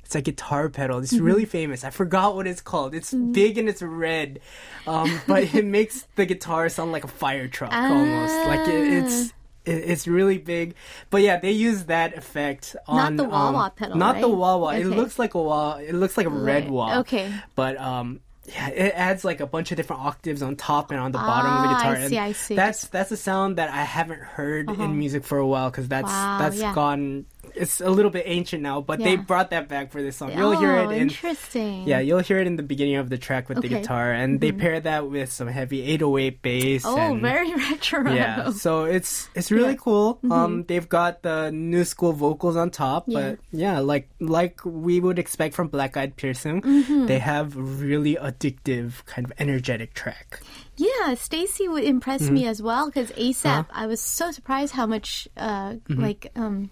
[0.05, 0.99] it's a guitar pedal.
[1.01, 1.85] It's really famous.
[1.85, 2.95] I forgot what it's called.
[2.95, 4.41] It's big and it's red,
[4.87, 8.35] um, but it makes the guitar sound like a fire truck almost.
[8.47, 9.33] Like it, it's it,
[9.69, 10.75] it's really big.
[11.11, 14.37] But yeah, they use that effect on the wah um, wah pedal, Not the right?
[14.37, 14.69] wah wah.
[14.71, 15.77] It looks like a wah.
[15.77, 16.71] It looks like a red Right.
[16.73, 16.99] wah.
[17.01, 17.33] Okay.
[17.55, 18.21] But um.
[18.51, 21.53] Yeah, it adds like a bunch of different octaves on top and on the bottom
[21.53, 21.97] of the Ah, guitar.
[21.97, 22.55] I see, I see.
[22.57, 26.09] That's that's a sound that I haven't heard in music for a while because that's
[26.09, 26.73] Wow, that's yeah.
[26.75, 27.27] gone.
[27.55, 30.33] It's a little bit ancient now, but they brought that back for this song.
[30.37, 31.87] You'll oh, hear it in interesting.
[31.87, 33.75] yeah, you'll hear it in the beginning of the track with the Okay.
[33.77, 33.83] Mm-hmm.
[33.83, 36.83] guitar, and they pair that with some heavy 808 bass.
[36.85, 38.11] Oh, and, very retro.
[38.13, 38.51] yeah.
[38.51, 39.75] So it's it's really Yeah.
[39.77, 40.29] Mm-hmm.
[40.29, 40.33] cool.
[40.33, 43.21] Um, they've got the new school vocals on top, Yeah.
[43.21, 47.07] but yeah, like like we would expect from Black Eyed Pilseung, Mm-hmm.
[47.07, 50.41] they have really addictive, kind of energetic track.
[50.77, 52.51] Yeah, STAYC would impress me Mm-hmm.
[52.51, 53.47] as well because ASAP.
[53.67, 53.73] Uh-huh.
[53.73, 56.01] I was so surprised how much, uh, Mm-hmm.
[56.03, 56.71] like, um,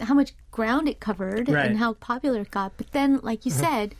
[0.00, 1.58] how much ground it covered Right.
[1.60, 1.68] Uh-huh.
[1.68, 2.76] and how popular it got.
[2.76, 3.94] But then, like you said,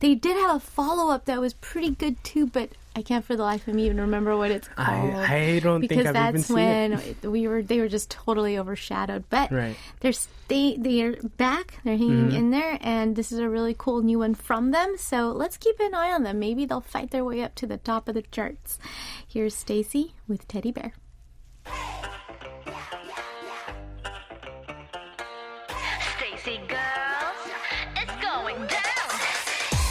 [0.00, 2.46] they did have a follow up that was pretty good too.
[2.46, 5.14] But I can't for the life of me even remember what it's called.
[5.14, 7.22] I I don't because think I've that's when it.
[7.26, 9.24] we were they were just totally overshadowed.
[9.30, 9.76] But Right.
[10.00, 11.78] they're stay they're back.
[11.84, 12.36] They're hanging Mm-hmm.
[12.36, 14.96] in there, and this is a really cool new one from them.
[14.98, 16.38] So let's keep an eye on them.
[16.38, 18.78] Maybe they'll fight their way up to the top of the charts.
[19.26, 20.92] Here's STAYC with Teddy Bear.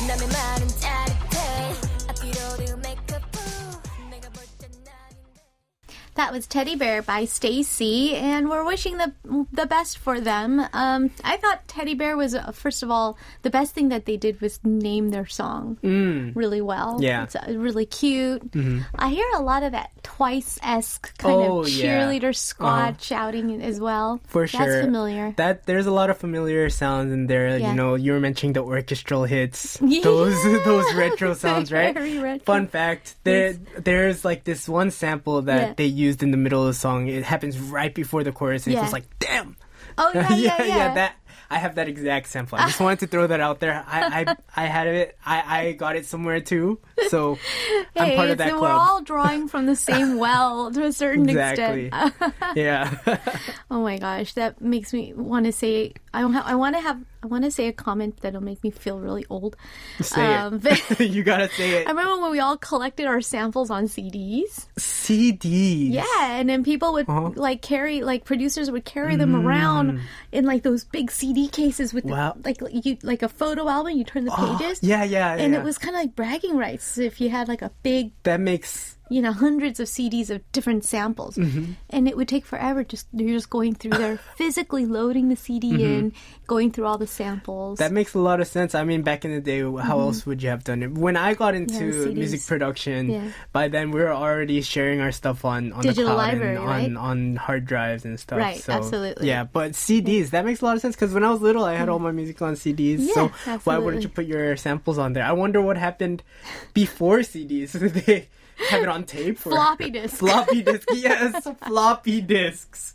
[0.06, 0.73] 남의 말은
[6.15, 9.13] That was Teddy Bear by STAYC, and we're wishing the
[9.51, 10.61] the best for them.
[10.71, 14.15] Um, I thought Teddy Bear was uh, first of all the best thing that they
[14.17, 15.77] did was name their song
[16.35, 16.99] really well.
[17.01, 17.23] Yeah.
[17.23, 18.41] it's uh, really cute.
[18.97, 21.99] I hear a lot of that Twice esque kind Oh, of yeah.
[22.07, 24.21] cheerleader squad shouting as well.
[24.27, 24.81] For That's sure.
[24.83, 25.33] familiar.
[25.35, 27.57] That there's a lot of familiar sounds in there.
[27.57, 27.71] Yeah.
[27.71, 29.77] You know, you were mentioning the orchestral hits.
[29.85, 30.01] Yeah.
[30.03, 31.93] Those those retro sounds, right?
[31.93, 32.45] Very retro.
[32.45, 35.73] Fun fact, there there's like this one sample that Yeah.
[35.75, 37.07] they used in the middle of the song.
[37.07, 38.79] It happens right before the chorus and Yeah.
[38.79, 39.55] it feels like, damn.
[39.97, 40.93] oh yeah, yeah, yeah.
[40.95, 41.15] that
[41.49, 42.57] I have that exact sample.
[42.57, 43.83] I just wanted to throw that out there.
[43.87, 45.17] I I, I had it.
[45.25, 46.79] I, I got it somewhere too.
[47.09, 47.37] So
[47.95, 51.87] I'm part of that we're all drawing from the same well to a certain exactly.
[51.87, 52.33] extent.
[52.55, 52.97] yeah.
[53.69, 55.93] Oh my gosh, that makes me want to say.
[56.13, 56.99] I don't have, I want to have.
[57.25, 59.55] I want to say a comment that'll make me feel really old.
[59.99, 60.99] say Um, it.
[61.09, 61.87] you gotta say it.
[61.87, 64.67] I remember when we all collected our samples on CDs.
[64.77, 65.91] CDs.
[65.91, 66.05] Yeah,
[66.37, 67.31] and then people would Uh-huh.
[67.35, 70.01] like carry, like producers would carry them around
[70.31, 72.11] in like those big CD cases with Mm.
[72.11, 72.33] Wow.
[72.37, 73.97] the, like you like a photo album.
[73.97, 74.79] You turn the Oh, pages.
[74.83, 75.41] yeah, yeah, yeah.
[75.43, 75.59] And yeah.
[75.59, 78.94] it was kind of like bragging rights if you had like a big that makes
[79.09, 81.73] you know hundreds of CDs of different samples, Mm-hmm.
[81.91, 82.83] and it would take forever.
[82.83, 86.13] Just you're just going through there, physically loading the CD in,
[86.47, 87.79] going through all the samples.
[87.79, 87.83] Mm-hmm.
[87.83, 88.73] that makes a lot of sense.
[88.75, 90.91] I mean, back in the day, how else would you have done it?
[90.97, 92.13] When I got into CDs.
[92.15, 93.29] music production, Yeah.
[93.51, 96.65] by then we were already sharing our stuff on on Digital the cloud library, and
[96.65, 96.85] right?
[96.85, 98.39] on on hard drives and stuff.
[98.39, 99.27] Right, so, absolutely.
[99.27, 101.75] Yeah, but CDs that makes a lot of sense because when I was little, I
[101.75, 102.97] had all my music on CDs.
[103.01, 103.31] Yeah, so
[103.65, 105.23] why wouldn't you put your samples on there?
[105.23, 106.23] I wonder what happened
[106.73, 107.75] before CDs.
[108.05, 108.27] They
[108.69, 109.37] have it on tape?
[109.37, 110.15] Floppy disk.
[110.17, 112.93] Floppy disk, yes, floppy disks.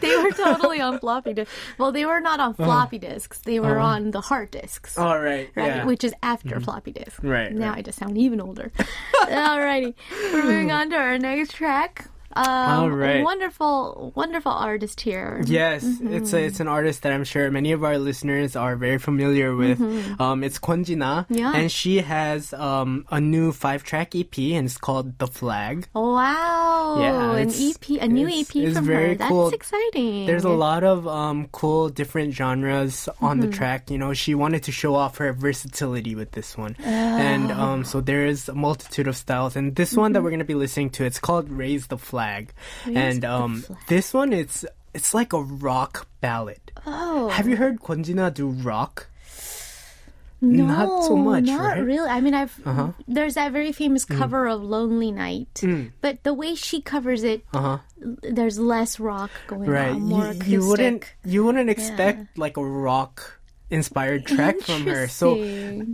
[0.00, 1.50] they were totally on floppy disk.
[1.78, 2.64] Well, they were not on Uh-huh.
[2.64, 3.40] floppy disks.
[3.40, 4.98] They were on the hard disks.
[4.98, 5.84] All right, Right, yeah.
[5.84, 7.22] which is after floppy disk.
[7.22, 7.78] Right, Now right.
[7.78, 8.70] I just sound even older.
[9.22, 9.94] Alrighty.
[10.32, 12.08] We're moving on to our next track.
[12.36, 13.24] Um, All right.
[13.24, 15.42] Wonderful, wonderful artist here.
[15.46, 18.98] Yes, it's a, it's an artist that I'm sure many of our listeners are very
[18.98, 19.80] familiar with.
[20.20, 21.52] Um, it's Kwonjina, Yeah.
[21.54, 25.88] and she has um, a new five track EP, and it's called The Flag.
[25.94, 26.96] Wow.
[27.00, 29.14] Yeah, an EP, a new it's- EP it's from very her.
[29.16, 30.26] That's exciting.
[30.26, 33.50] There's a lot of um, cool different genres on Mm-hmm.
[33.50, 33.90] the track.
[33.90, 37.54] You know, she wanted to show off her versatility with this one, and Oh.
[37.60, 39.56] um, so there is a multitude of styles.
[39.56, 40.24] And this one that Mm-hmm.
[40.24, 42.25] we're gonna be listening to, it's called "Raise the Flag,"
[42.86, 43.78] Raise and um, Flag.
[43.88, 44.64] this one it's
[44.94, 46.60] it's like a rock ballad.
[46.86, 47.28] Oh.
[47.28, 49.08] Have you heard Kwonjina do rock?
[50.40, 51.72] No, Not so much, Not right?
[51.78, 51.82] Uh-huh.
[51.82, 52.08] really.
[52.10, 52.52] I mean, I've
[53.08, 54.18] there's that very famous Mm.
[54.18, 55.48] cover of "Lonely Night,"
[56.02, 57.78] but the way she covers it, Uh huh.
[58.22, 59.96] there's less rock going Right.
[59.96, 60.48] on, more You, acoustic.
[60.52, 65.08] you wouldn't you wouldn't expect like a rock inspired track from her.
[65.08, 65.36] So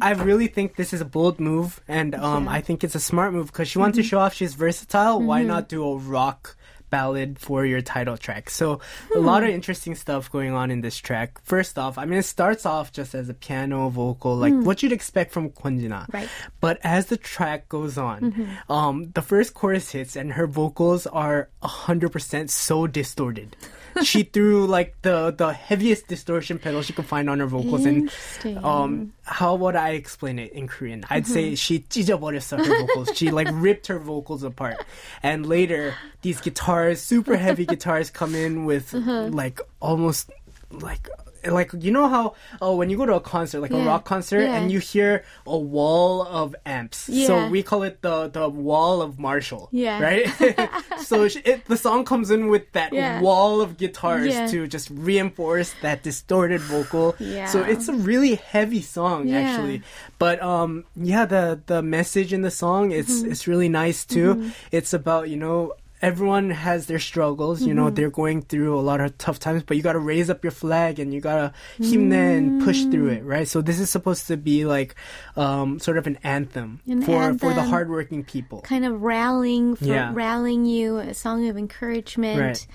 [0.00, 3.32] I really think this is a bold move, and um, I think it's a smart
[3.32, 4.02] move because she wants Mm-hmm.
[4.02, 5.20] to show off she's versatile.
[5.22, 6.56] Why not do a rock?
[6.92, 8.50] ballad for your title track.
[8.50, 9.24] So a Hmm.
[9.24, 11.40] lot of interesting stuff going on in this track.
[11.42, 14.92] First off, I mean it starts off just as a piano vocal, like what you'd
[14.92, 15.48] expect from.
[15.56, 16.04] Hmm.
[16.12, 16.28] Right.
[16.60, 21.48] But as the track goes on, um, the first chorus hits and her vocals are
[21.62, 23.56] 100% so distorted
[24.03, 28.03] she threw like the the heaviest distortion pedal she could find on her vocals and
[28.03, 28.63] Interesting.
[28.63, 31.03] um how would I explain it in Korean?
[31.09, 33.09] I'd say she 찢어버렸어 her vocals.
[33.15, 34.77] She like ripped her vocals apart.
[35.23, 40.31] And later these guitars, super heavy guitars come in with like almost
[40.69, 41.09] like
[41.44, 44.42] like you know how oh when you go to a concert like a rock concert
[44.42, 44.54] Yeah.
[44.56, 47.26] and you hear a wall of amps Yeah.
[47.26, 50.00] so we call it the the wall of Marshall Yeah.
[50.00, 50.26] right
[51.02, 53.20] so it, the song comes in with that Yeah.
[53.20, 54.46] wall of guitars Yeah.
[54.48, 57.46] to just reinforce that distorted vocal Yeah.
[57.46, 59.38] so it's a really heavy song Yeah.
[59.40, 59.82] actually
[60.18, 63.32] but um yeah the the message in the song it's Mm-hmm.
[63.32, 67.94] it's really nice too it's about you know everyone has their struggles you know Mm-hmm.
[67.94, 70.50] they're going through a lot of tough times but you got to raise up your
[70.50, 74.26] flag and you got to 힘내 and push through it right so this is supposed
[74.26, 74.94] to be like
[75.36, 79.84] um sort of an anthem An for for the hardworking people kind of rallying for
[79.84, 80.10] Yeah.
[80.12, 82.40] rallying you, a song of encouragement.
[82.40, 82.66] Right.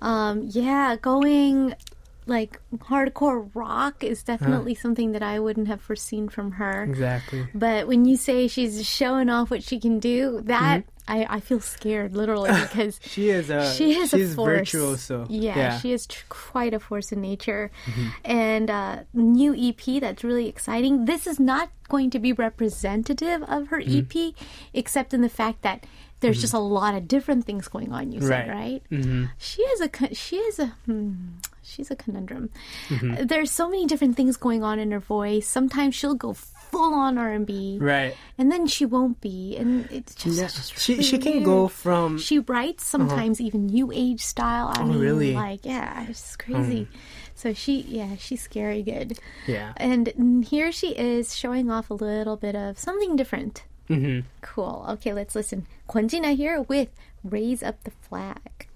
[0.00, 1.74] Um, yeah, going
[2.26, 2.60] like
[2.90, 6.82] hardcore rock is definitely something that I wouldn't have foreseen from her.
[6.84, 11.40] exactly But when you say she's showing off what she can do, that I, I
[11.40, 14.58] feel scared literally because she is a she is she's a force.
[14.58, 17.70] virtuoso Yeah, she is tr- quite a force in nature.
[17.86, 18.08] Mm-hmm.
[18.24, 21.04] And uh, new EP that's really exciting.
[21.04, 24.18] This is not going to be representative of her Mm-hmm.
[24.18, 24.34] EP,
[24.74, 25.84] except in the fact that
[26.20, 28.10] there's just a lot of different things going on.
[28.10, 28.48] You said Right.
[28.48, 28.82] right.
[28.90, 29.24] mm-hmm.
[29.38, 31.12] She is a she is a hmm,
[31.62, 32.48] she's a conundrum.
[32.88, 33.26] Mm-hmm.
[33.26, 35.46] There's so many different things going on in her voice.
[35.46, 36.34] Sometimes she'll go
[36.76, 38.14] full on R&B, Right.
[38.36, 40.46] and then she won't be, and it's just, Yeah.
[40.48, 41.44] just She really she can weird.
[41.44, 44.68] go from She writes sometimes even new age style.
[44.76, 45.32] I Oh, mean, really?
[45.34, 46.86] like yeah, it's crazy.
[47.34, 49.18] So she, yeah, she's scary good.
[49.46, 49.72] yeah.
[49.78, 53.64] And here she is showing off a little bit of something different.
[53.88, 54.84] hmm Cool.
[55.00, 55.66] Okay, let's listen.
[55.88, 56.88] Kwonjina here with
[57.24, 58.68] Raise Up the Flag.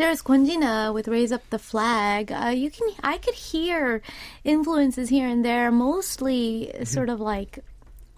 [0.00, 2.32] There's Kwonjina with Raise Up the Flag.
[2.32, 4.00] Uh, you can, I could hear
[4.44, 7.58] influences here and there, mostly sort of like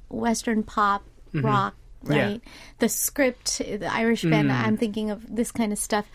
[0.08, 1.02] Western pop,
[1.34, 1.74] rock,
[2.08, 2.24] Yeah.
[2.24, 2.40] right?
[2.78, 6.06] The script, the Irish band, I'm thinking of this kind of stuff.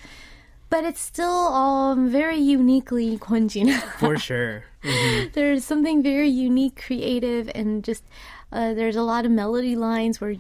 [0.69, 3.77] But it's still um, very uniquely Kwonjina.
[3.99, 4.63] For sure.
[4.85, 5.33] Mhm.
[5.33, 8.05] there's something very unique, creative, and just
[8.53, 10.35] uh, there's a lot of melody lines where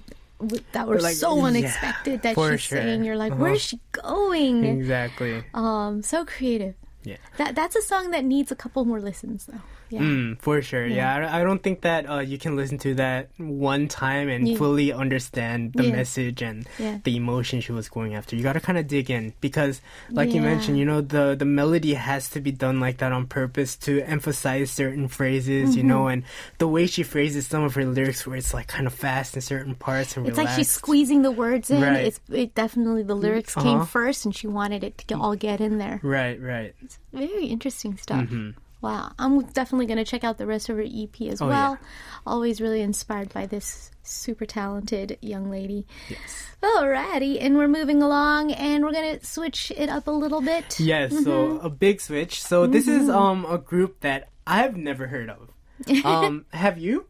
[0.73, 2.77] that were Like, so yeah, unexpected that she's sure.
[2.79, 3.03] saying.
[3.03, 3.41] You're like, Uh-huh.
[3.43, 4.63] where's she going?
[4.65, 5.43] Exactly.
[5.53, 6.75] Um, so creative.
[7.03, 7.17] Yeah.
[7.37, 9.61] That that's a song that needs a couple more listens though.
[9.89, 10.01] Yeah.
[10.01, 10.85] Mm, for sure.
[10.85, 11.29] Yeah.
[11.31, 14.57] I, I don't think that uh, you can listen to that one time and Yeah.
[14.57, 15.95] fully understand the Yeah.
[15.95, 16.99] message and Yeah.
[17.03, 18.35] the emotion she was going after.
[18.35, 19.79] You got to kind of dig in because,
[20.11, 23.27] like you mentioned, you know, the, the melody has to be done like that on
[23.27, 25.87] purpose to emphasize certain phrases, you Mm-hmm.
[25.87, 26.23] know, and
[26.57, 29.41] the way she phrases some of her lyrics where it's like kind of fast in
[29.41, 31.81] certain parts and It's like she's squeezing the words in.
[31.81, 32.05] Right.
[32.05, 33.85] It's it definitely the lyrics came Uh-huh.
[33.85, 35.99] first, and she wanted it to all get in there.
[36.03, 36.75] Right, right.
[37.13, 38.25] Very interesting stuff.
[38.25, 38.49] Mm-hmm.
[38.81, 41.77] Wow, I'm definitely going to check out the rest of her EP as Oh, well.
[42.25, 45.87] Always really inspired by this super talented young lady.
[46.09, 46.47] Yes.
[46.61, 50.79] Alrighty, and we're moving along, and we're going to switch it up a little bit.
[50.79, 51.23] Yes, Mm-hmm.
[51.23, 52.41] so a big switch.
[52.43, 55.49] So this is um a group that I've never heard of.
[56.05, 57.05] Um, have you?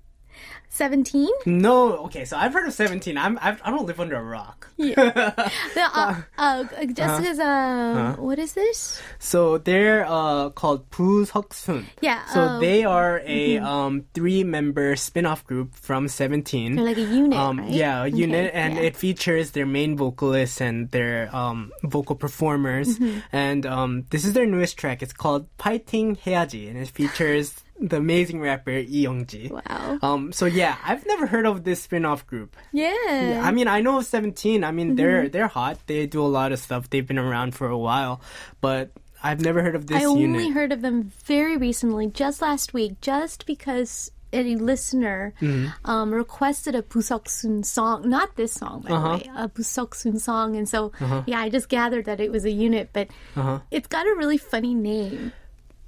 [0.77, 1.33] Seventeen?
[1.47, 2.23] No, okay.
[2.23, 3.17] So I've heard of Seventeen.
[3.17, 4.69] I'm I've, I do not live under a rock.
[4.77, 5.33] Yeah.
[5.77, 8.15] Uh, uh, uh, just because uh-huh.
[8.17, 9.01] uh, what is this?
[9.19, 11.85] So they're uh, called BooSeokSoon.
[12.01, 12.25] Yeah.
[12.25, 12.59] So oh.
[12.59, 13.65] they are a mm-hmm.
[13.65, 16.75] um, three-member spin-off group from Seventeen.
[16.75, 17.69] They're like a unit, um, right?
[17.69, 18.81] Yeah, a unit, and yeah.
[18.81, 22.99] it features their main vocalists and their um, vocal performers.
[22.99, 23.19] Mm-hmm.
[23.31, 25.01] And um, this is their newest track.
[25.01, 29.51] It's called Fighting Heaji, and it features the amazing rapper Lee Youngji.
[29.51, 29.99] Wow.
[30.01, 32.55] Um, so yeah, I've never heard of this spin-off group.
[32.73, 33.41] Yeah.
[33.43, 34.63] I mean, I know of Seventeen.
[34.63, 34.95] I mean, Mm-hmm.
[34.95, 35.77] they're they're hot.
[35.87, 36.89] They do a lot of stuff.
[36.89, 38.21] They've been around for a while,
[38.61, 38.91] but
[39.23, 43.01] I've never heard of this I only heard of them very recently, just last week,
[43.01, 45.89] just because a listener Mm-hmm.
[45.89, 49.17] um, requested a BooSeokSoon song, not this song, by Uh-huh.
[49.17, 50.55] the way, a BooSeokSoon song.
[50.57, 50.91] And so,
[51.25, 53.59] yeah, I just gathered that it was a unit, but Uh-huh.
[53.71, 55.31] it's got a really funny name.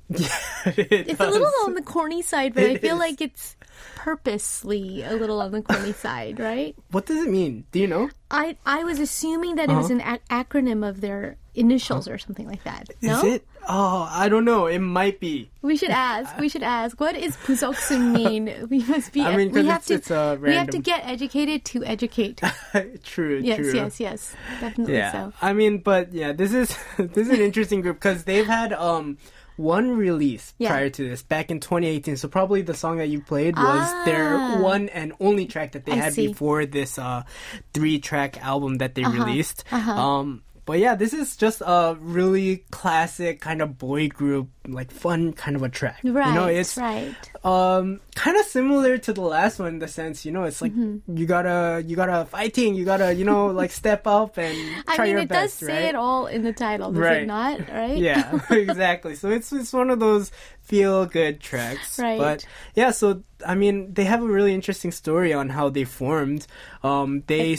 [0.65, 2.99] It It's a little on the corny side, but I feel is.
[2.99, 3.55] like it's
[3.95, 6.75] purposely a little on the corny side, right?
[6.91, 7.65] What does it mean?
[7.71, 8.09] Do you know?
[8.31, 12.47] I I was assuming that it was an ac- acronym of their initials or something
[12.47, 12.89] like that.
[13.01, 13.13] No?
[13.13, 13.27] Uh-huh.
[13.27, 13.45] Is it?
[13.67, 14.65] Oh, I don't know.
[14.67, 15.51] It might be.
[15.61, 16.35] We should ask.
[16.39, 16.99] We should ask.
[16.99, 18.67] What is BooSeokSoon mean?
[18.69, 19.21] We must be.
[19.21, 19.93] I mean, 'cause we have it's- to.
[19.95, 22.41] it's, uh, we have to get educated to educate.
[23.03, 23.39] true.
[23.43, 23.73] yes, true.
[23.73, 24.35] yes, yes.
[24.59, 25.11] Definitely Yeah.
[25.11, 25.33] so.
[25.41, 29.17] I mean, but yeah, this is this is an interesting group because they've had um
[29.59, 30.69] one release Yeah.
[30.71, 32.15] prior to this back in 2018.
[32.15, 34.59] So probably the song that you played was their Ah.
[34.63, 36.27] one and only track that they I had see.
[36.27, 37.23] before this uh
[37.73, 39.25] three track album that they Uh-huh.
[39.25, 39.65] released.
[39.71, 40.43] Um.
[40.69, 45.57] But yeah, this is just a really classic kind of boy group, like fun kind
[45.57, 45.97] of a track.
[46.05, 46.27] Right.
[46.29, 47.09] You know, it's right.
[47.43, 50.73] um kind of similar to the last one in the sense you know it's like
[50.75, 51.17] Mm-hmm.
[51.17, 54.53] you gotta you gotta fighting you gotta you know like step up and
[54.87, 57.23] I try mean, your it does best say it all in the title, does Right.
[57.23, 57.65] it not?
[57.71, 57.97] Right?
[57.97, 62.19] yeah exactly so it's it's one of those feel good tracks Right.
[62.19, 62.45] but
[62.75, 66.45] yeah so i mean they have a really interesting story on how they formed
[66.83, 67.55] um they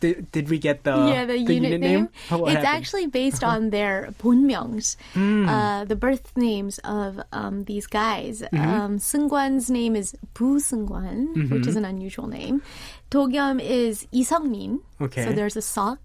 [0.00, 2.08] did, did we get the yeah, the, unit, name.
[2.28, 2.76] How- what it's happened?
[2.76, 5.48] actually based on their 본명s, Hmm.
[5.48, 8.42] uh, the birth names of um, these guys.
[8.42, 8.56] Mm-hmm.
[8.60, 11.54] Um, Seungkwan's name is Boo Seungkwan, Mm-hmm.
[11.54, 12.62] which is an unusual name.
[13.10, 14.80] Dokyeom is Lee Seokmin.
[15.00, 15.24] Okay.
[15.24, 15.98] So there's a Seok.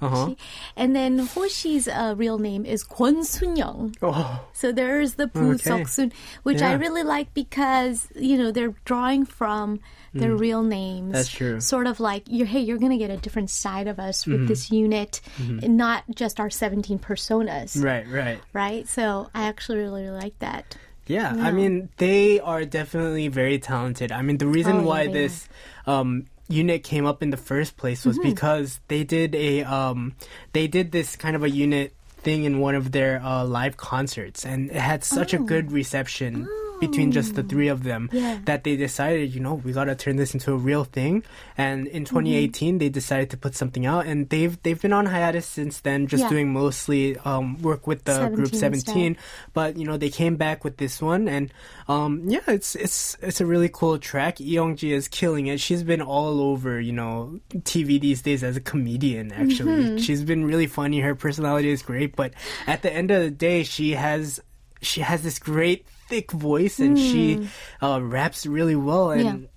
[0.00, 0.34] Uh-huh.
[0.76, 3.96] And then Hoshi's uh, real name is Kwon Soon-young.
[4.02, 5.62] oh So there's the Poo Okay.
[5.62, 9.80] Sok-sun, which I really like because, you know, they're drawing from
[10.14, 11.10] their real names.
[11.10, 11.12] Mm.
[11.12, 11.60] That's true.
[11.60, 14.32] Sort of like, you're, hey, you're going to get a different side of us Mm-hmm.
[14.32, 17.82] with this unit, and not just our 17 personas.
[17.82, 18.88] right right Right?
[18.88, 20.76] So I actually really, really like that.
[21.06, 24.12] Yeah, I mean they are definitely very talented.
[24.12, 25.48] I mean the reason Oh, why they this
[25.86, 28.30] um, unit came up in the first place was Mm-hmm.
[28.30, 30.14] because they did a um,
[30.52, 34.44] they did this kind of a unit thing in one of their uh, live concerts,
[34.44, 36.48] and it had such a good reception
[36.80, 38.08] between just the three of them.
[38.12, 38.38] Yeah.
[38.44, 41.24] that they decided, you know, we gotta turn this into a real thing.
[41.56, 42.16] And in Mm-hmm.
[42.18, 46.06] 2018, they decided to put something out, and they've they've been on hiatus since then,
[46.06, 46.28] just Yeah.
[46.30, 49.16] doing mostly um, work with the group 17 17.
[49.52, 51.52] But you know, they came back with this one, and
[51.88, 54.36] um, yeah, it's it's it's a really cool track.
[54.36, 55.60] Youngji is killing it.
[55.60, 59.32] She's been all over, you know, TV these days as a comedian.
[59.32, 59.96] Actually, Mm-hmm.
[59.98, 61.00] she's been really funny.
[61.00, 62.32] Her personality is great, but
[62.66, 64.40] at the end of the day, she has
[64.80, 67.10] she has this great thick voice and mm.
[67.10, 67.84] she hmm.
[67.84, 69.48] uh, raps really well and yeah.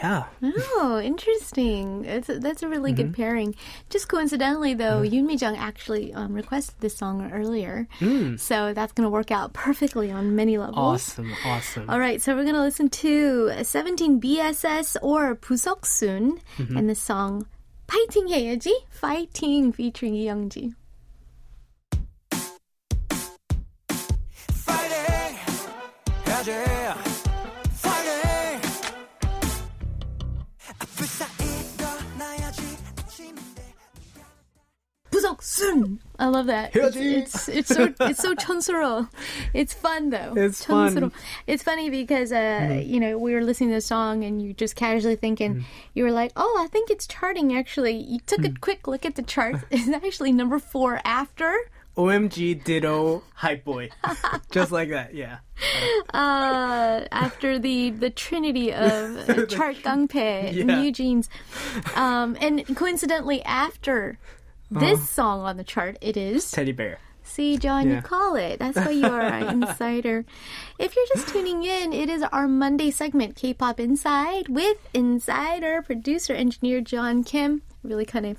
[0.00, 0.24] Yeah.
[0.42, 2.04] Oh, interesting.
[2.04, 3.08] It's a, that's a really mm-hmm.
[3.08, 3.54] good pairing.
[3.90, 5.10] Just coincidentally, though, mm.
[5.10, 8.38] Yoon Mi Jung actually um, requested this song earlier, mm.
[8.38, 10.78] so that's going to work out perfectly on many levels.
[10.78, 11.90] Awesome, awesome.
[11.90, 16.76] All right, so we're going to listen to 17 BSS or BooSeokSoon mm-hmm.
[16.76, 17.46] and the song
[17.88, 20.74] "Fighting Yeji," "Fighting" featuring Youngji.
[35.42, 36.00] soon.
[36.18, 36.74] I love that.
[36.74, 39.08] It's, it's, it's, so it's so chonsoro.
[39.52, 40.34] It's fun though.
[40.36, 41.00] It's chonsoro.
[41.00, 41.12] fun.
[41.46, 42.88] It's funny because uh, mm.
[42.88, 45.64] you know we were listening to the song and you just casually thinking mm.
[45.94, 47.96] you were like, oh, I think it's charting actually.
[47.96, 48.56] You took mm.
[48.56, 49.56] a quick look at the chart.
[49.70, 51.54] It's actually number four after
[51.96, 53.90] OMG Ditto Hype Boy,
[54.50, 55.14] just like that.
[55.14, 55.38] Yeah.
[56.14, 60.64] uh after the the trinity of uh, chart gangpe Yeah.
[60.64, 61.28] NewJeans,
[61.96, 64.18] um and coincidentally after.
[64.74, 66.98] This song on the chart, it is Teddy Bear.
[67.24, 68.58] See, John, you call it.
[68.58, 70.24] That's why you are an insider.
[70.78, 76.32] If you're just tuning in, it is our Monday segment, K-pop Inside, with insider producer
[76.32, 77.60] engineer John Kim.
[77.84, 78.38] Really kind of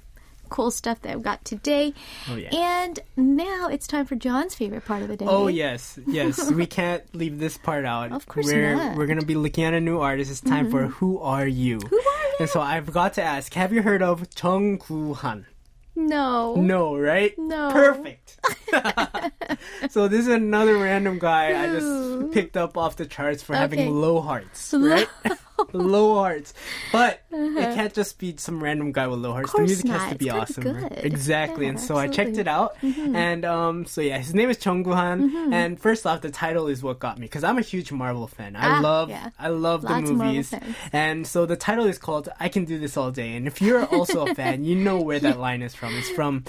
[0.53, 1.93] cool stuff that we got today.
[2.29, 2.55] Oh, yeah.
[2.55, 5.25] And now it's time for John's favorite part of the day.
[5.27, 6.51] Oh yes, yes.
[6.61, 8.11] we can't leave this part out.
[8.11, 8.81] Of course we're, not.
[8.81, 8.97] Mm-hmm.
[8.97, 10.29] We're gonna be looking at a new artist.
[10.29, 11.79] It's time for Who Are You?
[11.79, 12.35] Who are you?
[12.39, 15.47] And so I've got to ask: Have you heard of Chung Koo Han?
[15.95, 16.55] No.
[16.55, 17.33] No, right?
[17.37, 17.71] No.
[17.71, 18.39] Perfect.
[19.89, 23.61] so this is another random guy I just picked up off the charts for Okay.
[23.61, 25.07] having low hearts, right?
[25.73, 26.53] low hearts.
[26.91, 29.51] But it can't just be some random guy with low hearts.
[29.51, 29.65] The Uh-huh.
[29.65, 30.09] music has not.
[30.11, 30.89] to be It's gotta be awesome.
[30.89, 31.05] good.
[31.05, 31.65] Exactly.
[31.65, 33.03] Yeah, and so I checked it absolutely.
[33.03, 33.15] Mm-hmm.
[33.15, 33.21] out.
[33.21, 35.53] And um so yeah, his name is Chung Han.
[35.53, 38.55] And first off, the title is what got me because I'm a huge Marvel fan.
[38.55, 39.29] I Ah, love yeah.
[39.39, 40.53] I love Lots the movies.
[40.91, 43.35] And so the title is called I Can Do This All Day.
[43.35, 45.95] And if you're also a fan, you know where that line is from.
[45.95, 46.43] It's from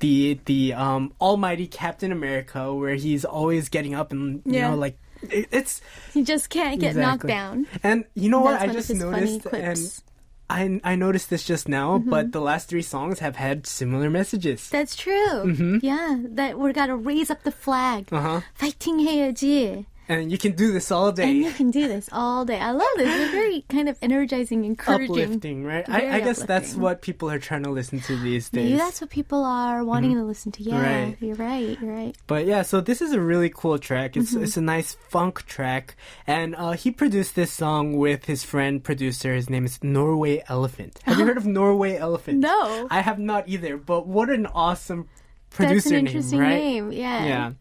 [0.00, 4.70] the the um almighty Captain America where he's always getting up and you Yeah.
[4.70, 4.98] know like
[5.29, 5.81] it, it's
[6.13, 7.29] You just can't get knocked Exactly.
[7.29, 7.67] down.
[7.83, 9.81] and you know what That's I one of just his funny noticed and clips.
[9.81, 10.07] Mm-hmm.
[10.51, 14.67] I I noticed this just now, but the last three songs have had similar messages.
[14.69, 15.79] That's true.
[15.81, 18.07] Yeah, that we're gotta raise up the flag.
[18.11, 18.15] Mm-hmm.
[18.19, 18.41] Uh-huh.
[18.53, 19.85] Fighting 해야지.
[20.08, 21.24] And you can do this all day.
[21.30, 22.58] And you can do this all day.
[22.60, 23.08] I love this.
[23.08, 25.10] It's very kind of energizing, encouraging.
[25.10, 25.88] Uplifting, right?
[25.88, 28.64] I, I guess that's what people are trying to listen to these days.
[28.64, 30.62] Maybe that's what people are wanting to listen to.
[30.62, 31.16] Yeah, Right.
[31.20, 31.76] you're right.
[31.80, 32.16] You're right.
[32.28, 34.16] But yeah, so this is a really cool track.
[34.16, 34.44] It's Mm-hmm.
[34.44, 35.96] it's a nice funk track,
[36.26, 39.34] and uh, he produced this song with his friend producer.
[39.34, 40.98] His name is Norway Elephant.
[41.04, 42.38] Have you heard of Norway Elephant?
[42.38, 42.86] No.
[42.90, 43.76] I have not either.
[43.76, 45.08] But what an awesome
[45.50, 46.54] That's producer an interesting name, right?
[46.58, 46.92] name.
[46.92, 47.24] Yeah.
[47.24, 47.52] Yeah.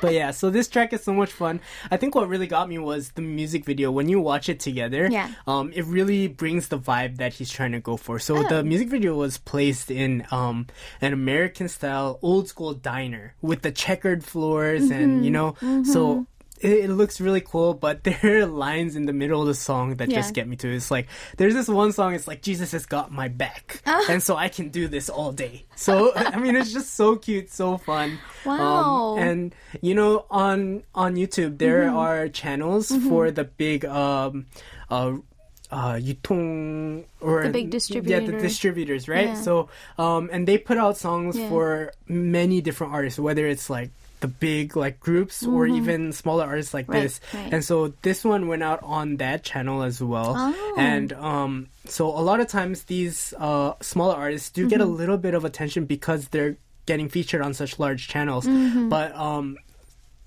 [0.00, 1.60] But yeah, so this track is so much fun.
[1.90, 3.90] I think what really got me was the music video.
[3.90, 5.30] When you watch it together, Yeah.
[5.46, 8.18] um, it really brings the vibe that he's trying to go for.
[8.18, 8.42] So Oh.
[8.48, 10.66] the music video was placed in um,
[11.00, 15.54] an American style, old school diner with the checkered floors, and you know,
[15.84, 16.26] so.
[16.60, 20.08] It, looks really cool, but there are lines in the middle of the song that
[20.10, 20.68] just get me to.
[20.74, 21.06] It's like
[21.36, 22.14] there's this one song.
[22.14, 25.64] It's like Jesus has got my back, and so I can do this all day.
[25.76, 28.18] So I mean, it's just so cute, so fun.
[28.44, 29.14] Wow.
[29.14, 31.96] Um, and you know, on on YouTube there Mm-hmm.
[31.96, 34.46] are channels for the big um
[34.90, 35.14] uh
[35.70, 38.24] uh 유통 or The big distributors.
[38.24, 39.42] yeah the distributors right Yeah.
[39.42, 41.48] so um and they put out songs Yeah.
[41.50, 43.90] for many different artists whether it's like
[44.20, 46.92] the big like groups or even smaller artists like Mm-hmm.
[46.94, 47.52] Right, this right.
[47.52, 50.74] and so this one went out on that channel as well Oh.
[50.78, 54.94] and um so a lot of times these uh smaller artists do get a Mm-hmm.
[54.96, 56.56] little bit of attention because they're
[56.86, 58.88] getting featured on such large channels Mm-hmm.
[58.88, 59.56] but um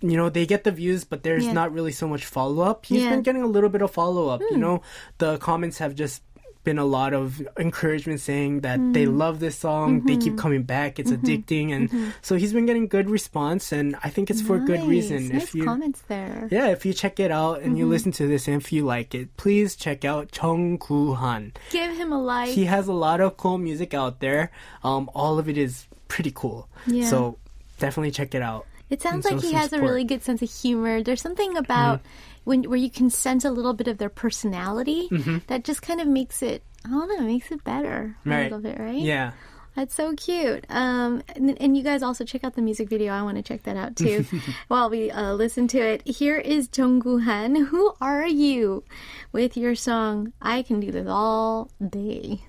[0.01, 1.53] you know they get the views but there's Yeah.
[1.53, 3.09] not really so much follow-up He's Yeah.
[3.09, 3.13] Hmm.
[3.15, 4.81] been getting a little bit of follow-up you know
[5.19, 6.21] the comments have just
[6.63, 9.17] been a lot of encouragement saying that they Hmm.
[9.17, 10.21] love this song they Mm-hmm.
[10.21, 14.29] keep coming back it's addicting and so he's been getting good response and i think
[14.29, 16.47] it's for good reason Nice if you comments there.
[16.51, 17.91] yeah, if you check it out and you Mm-hmm.
[17.91, 21.53] listen to this and if you like it, please check out Chung Koo Han.
[21.71, 22.49] Give him a like.
[22.49, 24.51] He has a lot of cool music out there.
[24.83, 26.67] Um, all of it is pretty cool.
[26.85, 27.07] Yeah.
[27.07, 27.37] So
[27.79, 28.65] definitely check it out.
[28.91, 31.01] It sounds like he has a really good sense of humor.
[31.01, 32.01] There's something about
[32.43, 35.07] when where you can sense a little bit of their personality
[35.47, 38.79] that just kind of makes it I don't know, makes it better a little bit,
[38.79, 38.99] right?
[38.99, 39.31] Yeah.
[39.75, 40.65] That's so cute.
[40.69, 43.13] Um, and, and you guys also check out the music video.
[43.13, 44.25] I want to check that out too
[44.67, 46.05] while we uh, listen to it.
[46.05, 47.55] Here is Jungwoo Han.
[47.55, 48.83] Who are you?
[49.31, 52.41] With your song, I Can Do This All Day.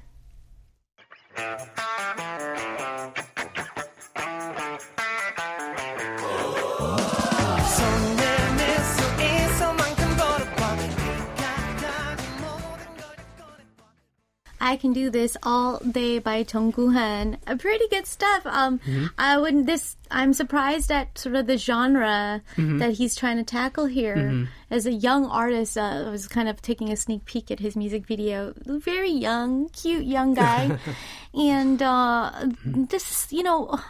[14.63, 17.37] I Can Do This All Day by Jungwoo Han.
[17.49, 18.47] Uh, pretty good stuff.
[18.47, 19.07] Um, Mm-hmm.
[19.19, 19.97] I wouldn't this.
[20.11, 22.79] I'm surprised at sort of the genre Mm-hmm.
[22.79, 24.47] that he's trying to tackle here.
[24.71, 27.75] As a young artist, uh, I was kind of taking a sneak peek at his
[27.77, 28.55] music video.
[28.65, 30.79] Very young, cute young guy,
[31.35, 32.31] and uh,
[32.65, 33.81] this, you know,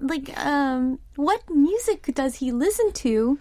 [0.00, 3.38] like um, what music does he listen to?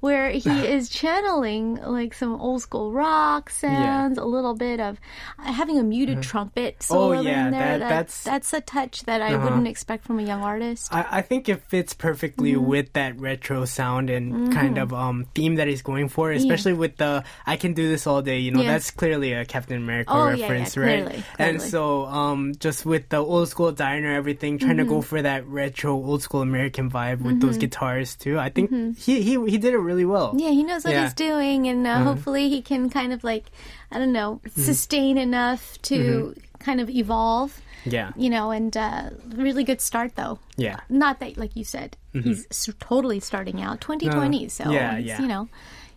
[0.00, 4.98] Where he is channeling like some old school rock sounds, a little bit of
[5.38, 7.60] uh, having a muted trumpet solo Oh, yeah, in there.
[7.60, 9.44] that- That- that's- that's a touch that I Uh-huh.
[9.44, 10.92] wouldn't expect from a young artist.
[10.92, 12.66] I, I think it fits perfectly Mm-hmm.
[12.66, 16.96] with that retro sound and kind of um theme that he's going for, especially with
[16.96, 18.72] the "I can do this all day." You know, Yeah.
[18.72, 21.04] that's clearly a Captain America Oh, yeah, yeah, reference, right?
[21.06, 25.08] clearly, And so, um, just with the old school diner, everything, trying to go Mm-hmm.
[25.08, 28.38] for that retro old school American vibe with those guitars too.
[28.38, 28.92] I think Mm-hmm.
[29.00, 30.34] he he he did it really well.
[30.36, 31.04] Yeah, he knows what Yeah.
[31.04, 33.46] he's doing, and uh, hopefully he can kind of like,
[33.90, 37.60] I don't know, sustain enough to kind of evolve.
[37.88, 40.40] Yeah, You know, and uh, really good start though.
[40.56, 40.80] yeah.
[40.88, 44.48] Not that, like you said, he's s- totally starting out 2020.
[44.48, 44.72] so Mm-hmm.
[44.72, 45.14] Yeah, yeah.
[45.14, 45.22] Mm-hmm.
[45.22, 45.48] you know,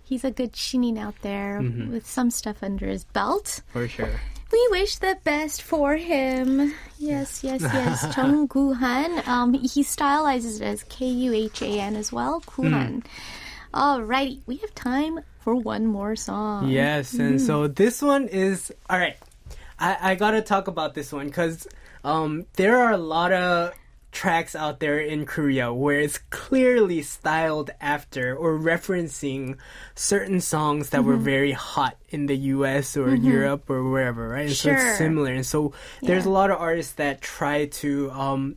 [0.04, 1.60] he's a good shinin out there
[1.90, 3.62] with some stuff under his belt.
[3.74, 4.20] For sure.
[4.52, 6.74] We wish the best for him.
[7.00, 8.06] Yes, yes, yes.
[8.16, 9.24] Chung Han.
[9.28, 12.42] Um, he stylizes it as K U H A N as well.
[12.42, 13.04] Kuhan.
[13.74, 16.70] Alrighty, we have time for one more song.
[16.70, 19.18] Yes, and so this one is all right.
[19.78, 21.68] I I gotta talk about this one because
[22.04, 23.74] um there are a lot of
[24.12, 29.56] tracks out there in Korea where it's clearly styled after or referencing
[29.94, 31.24] certain songs that were Mm-hmm.
[31.24, 34.48] very hot in the US or Europe or wherever, right?
[34.48, 35.32] And So it's similar.
[35.32, 38.56] And so there's a lot of artists that try to um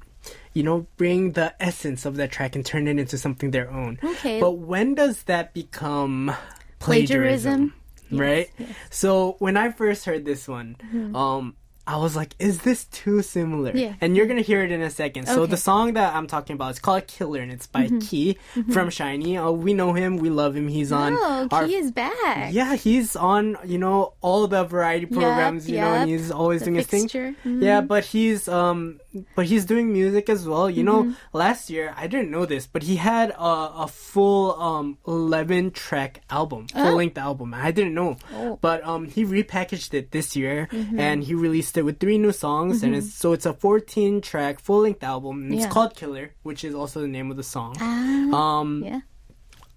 [0.55, 3.99] you know, bring the essence of that track and turn it into something their own.
[4.03, 4.41] Okay.
[4.41, 6.35] But when does that become
[6.79, 7.73] Plagiarism?
[8.11, 8.19] plagiarism?
[8.19, 8.51] right?
[8.91, 10.77] So when I first heard this one,
[11.15, 13.79] um, I was like, "Is this too similar?" Mm-hmm.
[13.79, 13.95] Yeah.
[14.01, 15.27] And you're gonna hear it in a second.
[15.27, 15.51] So Okay.
[15.51, 18.39] the song that I'm talking about is called "Killer" and it's by Key
[18.71, 19.37] from SHINee.
[19.39, 20.69] Oh, we know him, we love him.
[20.69, 21.15] He's on.
[21.17, 22.53] Oh, our- he is back.
[22.53, 26.67] yeah, he's on, you know, all the variety programs, you know, and he's always The
[26.67, 27.09] doing his thing.
[27.09, 27.63] Mhm.
[27.63, 29.01] Yeah, but he's um
[29.35, 30.71] but he's doing music as well.
[30.71, 31.37] You know, Mm-hmm.
[31.37, 36.23] last year I didn't know this, but he had a, a full um 11 track
[36.31, 37.53] album, full length album.
[37.55, 38.17] I didn't know.
[38.35, 38.59] Oh.
[38.63, 40.99] But um he repackaged it this year Mm-hmm.
[41.01, 44.61] and he released it with three new songs and it's so it's a 14 track
[44.61, 45.43] full length album.
[45.43, 45.71] And It's Yeah.
[45.71, 47.77] called Killer, which is also the name of the song.
[47.81, 49.01] Ah, Um yeah.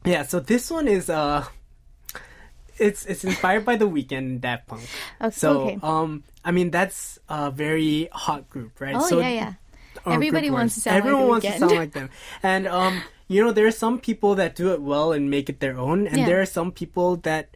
[0.05, 1.45] yeah, so this one is uh
[2.77, 4.83] it's it's inspired by the Weeknd and Daft Punk.
[5.21, 5.79] Oh, So okay.
[5.81, 8.95] um I mean that's a very hot group, right?
[8.95, 9.53] Oh, so yeah, yeah.
[10.05, 12.09] or Everybody wants to sound like Everyone The wants to sound like them.
[12.43, 15.59] And um you know there are some people that do it well and make it
[15.59, 16.25] their own and Yeah.
[16.25, 17.55] there are some people that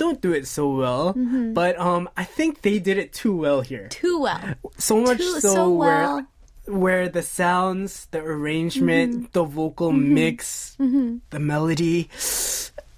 [0.00, 1.12] don't do it so well.
[1.12, 1.52] Mm-hmm.
[1.52, 3.88] But um I think they did it too well here.
[3.92, 4.40] Too well.
[4.80, 6.26] So much Too- so, so where well.
[6.66, 9.32] where the sounds, the arrangement, Mm-hmm.
[9.36, 12.08] the vocal mix, the melody,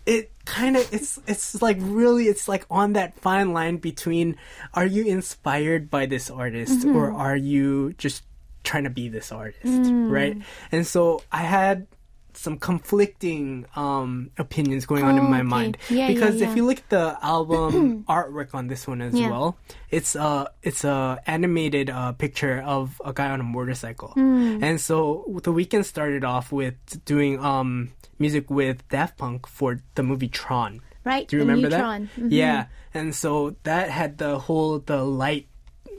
[0.07, 4.34] it kind of it's it's like really it's like on that fine line between
[4.74, 6.96] are you inspired by this artist Mm-hmm.
[6.98, 8.22] or are you just
[8.66, 10.11] trying to be this artist, Mm.
[10.11, 10.36] right?
[10.70, 11.86] And so I had
[12.35, 15.49] some conflicting um opinions going on in Oh, my okay.
[15.49, 16.49] mind Yeah, yeah, because yeah.
[16.51, 19.30] if you look at the album artwork on this one as Yeah.
[19.30, 19.57] well
[19.91, 24.59] it's a it's a animated uh, picture of a guy on a motorcycle Hmm.
[24.62, 26.74] and so the Weeknd started off with
[27.05, 31.26] doing um music with Daft Punk for the movie Tron Right.
[31.26, 31.83] do you remember that.
[32.16, 32.28] Mhm.
[32.30, 35.49] yeah and so that had the whole the light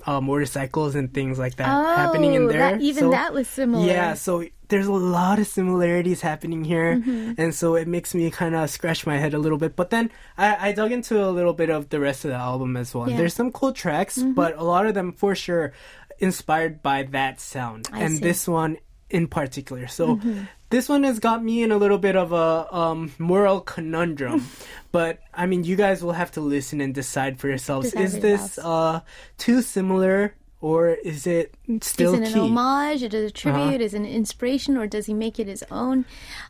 [0.05, 3.47] uh, motorcycles and things like that happening in Oh, there that- even So- that was
[3.47, 3.85] similar.
[3.85, 7.33] yeah, so there's a lot of similarities happening here, Mm-hmm.
[7.37, 9.75] and so it makes me kind of scratch my head a little bit.
[9.75, 12.75] But then I, I dug into a little bit of the rest of the album
[12.75, 13.05] as well.
[13.05, 13.11] Yeah.
[13.13, 13.17] Mm-hmm.
[13.19, 15.73] There's some cool tracks, but a lot of them for sure
[16.19, 18.23] inspired by that sound, I and see.
[18.23, 18.77] this one
[19.09, 19.87] in particular.
[19.87, 20.17] So.
[20.17, 20.43] Mm-hmm.
[20.69, 24.47] This one has got me in a little bit of a um, moral conundrum,
[24.91, 27.91] but I mean, you guys will have to listen and decide for yourselves.
[27.91, 29.01] Decide Is for this uh,
[29.37, 30.33] too similar
[30.63, 32.39] or is it still is it an key?
[32.39, 33.03] homage?
[33.03, 33.61] Is it a tribute?
[33.61, 33.83] Uh-huh.
[33.83, 36.05] Is it an inspiration, or does he make it his own?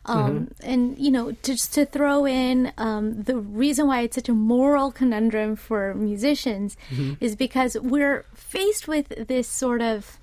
[0.06, 0.70] Um, Mm-hmm.
[0.70, 4.92] And you know, just to throw in um, the reason why it's such a moral
[4.92, 7.14] conundrum for musicians Mm-hmm.
[7.20, 10.18] is because we're faced with this sort of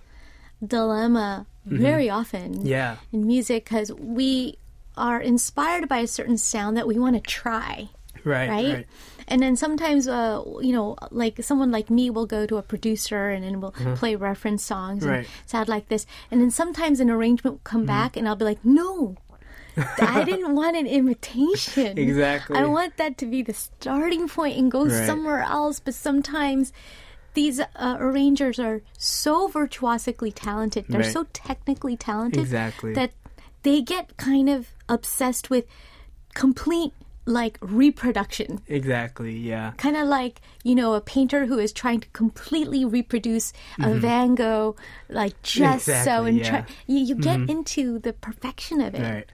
[0.66, 2.68] dilemma very often Mm-hmm.
[2.68, 2.96] Yeah.
[3.12, 4.58] in music because we
[4.98, 7.90] are inspired by a certain sound that we want to try
[8.24, 8.74] Right, right?
[8.74, 8.88] right.
[9.28, 13.30] And then sometimes, uh, you know, like someone like me will go to a producer
[13.30, 15.18] and then we'll play reference songs and Mm-hmm.
[15.22, 15.26] Right.
[15.26, 15.48] Mm-hmm.
[15.48, 16.06] sound like this.
[16.30, 19.16] And then sometimes an arrangement will come back and I'll be like, no,
[20.00, 21.98] I didn't want an imitation.
[21.98, 22.58] Exactly.
[22.58, 25.06] I want that to be the starting point and go Right.
[25.08, 25.80] somewhere else.
[25.80, 26.74] But sometimes
[27.34, 31.14] these uh, arrangers are so virtuosically talented, they're Right.
[31.14, 32.94] so technically talented Exactly.
[32.94, 33.12] that
[33.64, 35.66] they get kind of obsessed with
[36.34, 36.94] complete
[37.26, 39.74] like reproduction Exactly, yeah.
[39.78, 44.34] kind of like you know a painter who is trying to completely reproduce a Van
[44.34, 44.76] Gogh,
[45.08, 46.26] like just so, Mm-hmm.
[46.28, 46.44] And yeah.
[46.46, 46.66] Mm-hmm.
[46.66, 49.02] try, you, you get into the perfection of it.
[49.02, 49.30] Right.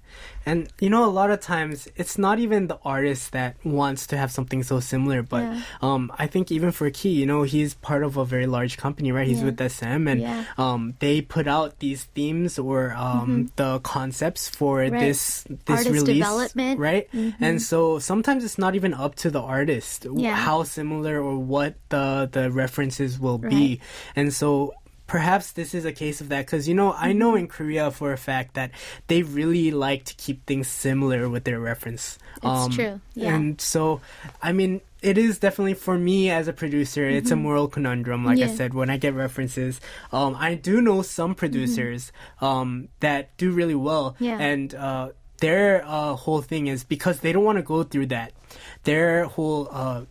[0.46, 4.18] And you know, a lot of times it's not even the artist that wants to
[4.18, 5.62] have something so similar, but Yeah.
[5.82, 9.12] um, I think even for Key, you know, he's part of a very large company,
[9.12, 9.28] right?
[9.28, 9.52] He's Yeah.
[9.52, 10.46] with SM, and Yeah.
[10.58, 14.94] um, they put out these themes or um, the concepts for Mm-hmm.
[14.96, 15.02] Right.
[15.12, 16.80] this this Artist release, development.
[16.80, 16.82] Mm-hmm.
[16.82, 17.06] right?
[17.42, 20.08] And so sometimes it's not even up to the artist
[20.48, 23.80] how similar or what the the references will be,
[24.16, 24.74] and so
[25.08, 27.38] perhaps this is a case of that because you know I know Mm-hmm.
[27.38, 28.72] in Korea for a fact that
[29.08, 32.20] they really like to keep things similar with their reference.
[32.44, 33.34] Um, true, yeah.
[33.34, 34.00] And so,
[34.44, 38.24] I mean, it is definitely for me as a producer, it's a moral conundrum.
[38.26, 38.56] Like I Mm-hmm.
[38.58, 39.82] Said, when I get references,
[40.12, 44.24] um, I do know some producers um, that do really well, Mm-hmm.
[44.24, 44.38] Yeah.
[44.40, 48.34] and uh, their uh, whole thing is because they don't want to go through that.
[48.84, 50.02] Their whole uh,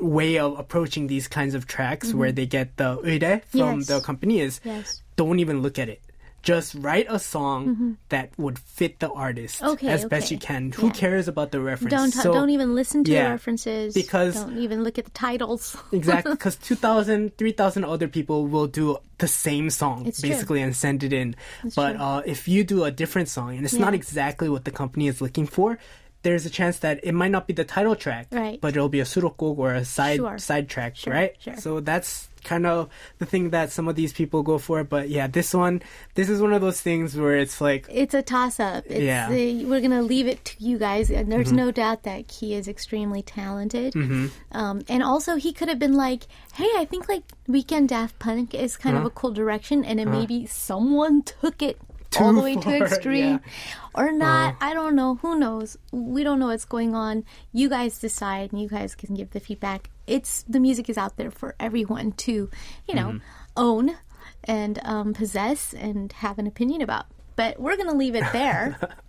[0.00, 3.78] way of approaching these kinds of tracks where they get the 의대 from Mm-hmm.
[3.80, 3.86] Yes.
[3.88, 5.02] the company is Yes.
[5.16, 6.00] don't even look at it.
[6.42, 9.72] Just write a song that would fit the artist Mm-hmm.
[9.72, 10.70] Okay, as best you can.
[10.70, 10.92] Who Yeah.
[10.92, 11.90] cares about the reference?
[11.90, 15.10] Don't So- don't even listen to yeah, the references because- don't even look at the
[15.10, 15.74] titles.
[15.92, 20.30] Exactly, because 2,000, 3,000 other people will do the same song It's true.
[20.30, 21.34] basically and send it in.
[21.74, 25.08] but uh, if you do a different song and it's not exactly what the company
[25.08, 25.78] is looking for,
[26.26, 28.58] there's a chance that it might not be the title track, Right.
[28.60, 30.38] but it'll be a surokok or a side Sure.
[30.38, 31.32] side track, Sure, right?
[31.38, 31.56] sure.
[31.64, 32.10] So that's
[32.42, 34.82] kind of the thing that some of these people go for.
[34.94, 35.82] But yeah, this one,
[36.14, 38.84] this is one of those things where it's like, It's a toss up.
[38.86, 39.28] It's, Yeah.
[39.30, 39.66] Mm-hmm.
[39.66, 42.66] uh, we're gonna leave it to you guys, and there's no doubt that he is
[42.68, 43.94] extremely talented.
[44.52, 46.22] Um, and also, he could have been like,
[46.54, 49.14] "Hey, I think like Weeknd Daft Punk is kind of Uh-huh.
[49.14, 51.78] a cool direction," and then maybe someone took it
[52.20, 53.50] all the way to far, extreme, yeah.
[53.94, 54.56] or not.
[54.60, 55.16] I don't know.
[55.16, 55.76] Who knows?
[55.92, 57.24] We don't know what's going on.
[57.52, 59.90] You guys decide, and you guys can give the feedback.
[60.06, 62.50] It's the music is out there for everyone to,
[62.88, 63.20] you know,
[63.56, 63.96] own
[64.44, 67.06] and um, possess and have an opinion about.
[67.34, 68.78] But we're gonna leave it there.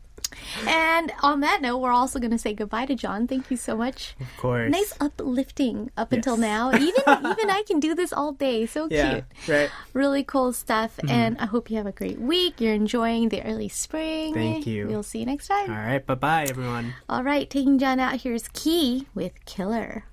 [0.68, 3.28] And on that note, we're also going to say goodbye to John.
[3.28, 4.16] Thank you so much.
[4.20, 4.72] of course.
[4.72, 6.72] Nice uplifting up until now.
[6.74, 8.66] Even even I can do this all day.
[8.66, 9.26] So Yeah, cute.
[9.48, 9.70] right.
[9.94, 10.98] Really cool stuff.
[10.98, 11.10] Mm-hmm.
[11.10, 12.60] And I hope you have a great week.
[12.62, 14.34] You're enjoying the early spring.
[14.34, 14.88] Thank you.
[14.88, 15.70] We'll see you next time.
[15.70, 16.94] All right, bye bye, everyone.
[17.10, 18.22] All right, taking John out.
[18.22, 20.06] Here's Key with Killer.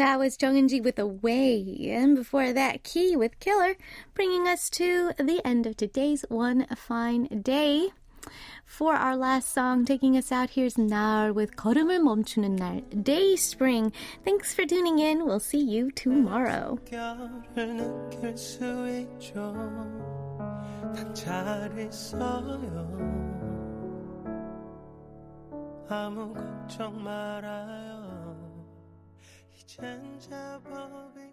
[0.00, 1.90] That was Jung Ji with Away.
[1.90, 3.76] And before that, Key with Killer,
[4.14, 7.90] bringing us to the end of today's One Fine Day.
[8.64, 13.92] For our last song, taking us out, here's 날 with 걸음을 멈추는 날, Day Spring.
[14.24, 15.24] Thanks for tuning in.
[15.24, 16.76] We'll see you tomorrow.
[16.84, 19.54] 결을 느낄 수 있죠
[20.92, 22.66] 난 잘 있어요
[25.88, 27.99] 아무 걱정 말아요
[29.73, 31.30] 牵着宝贝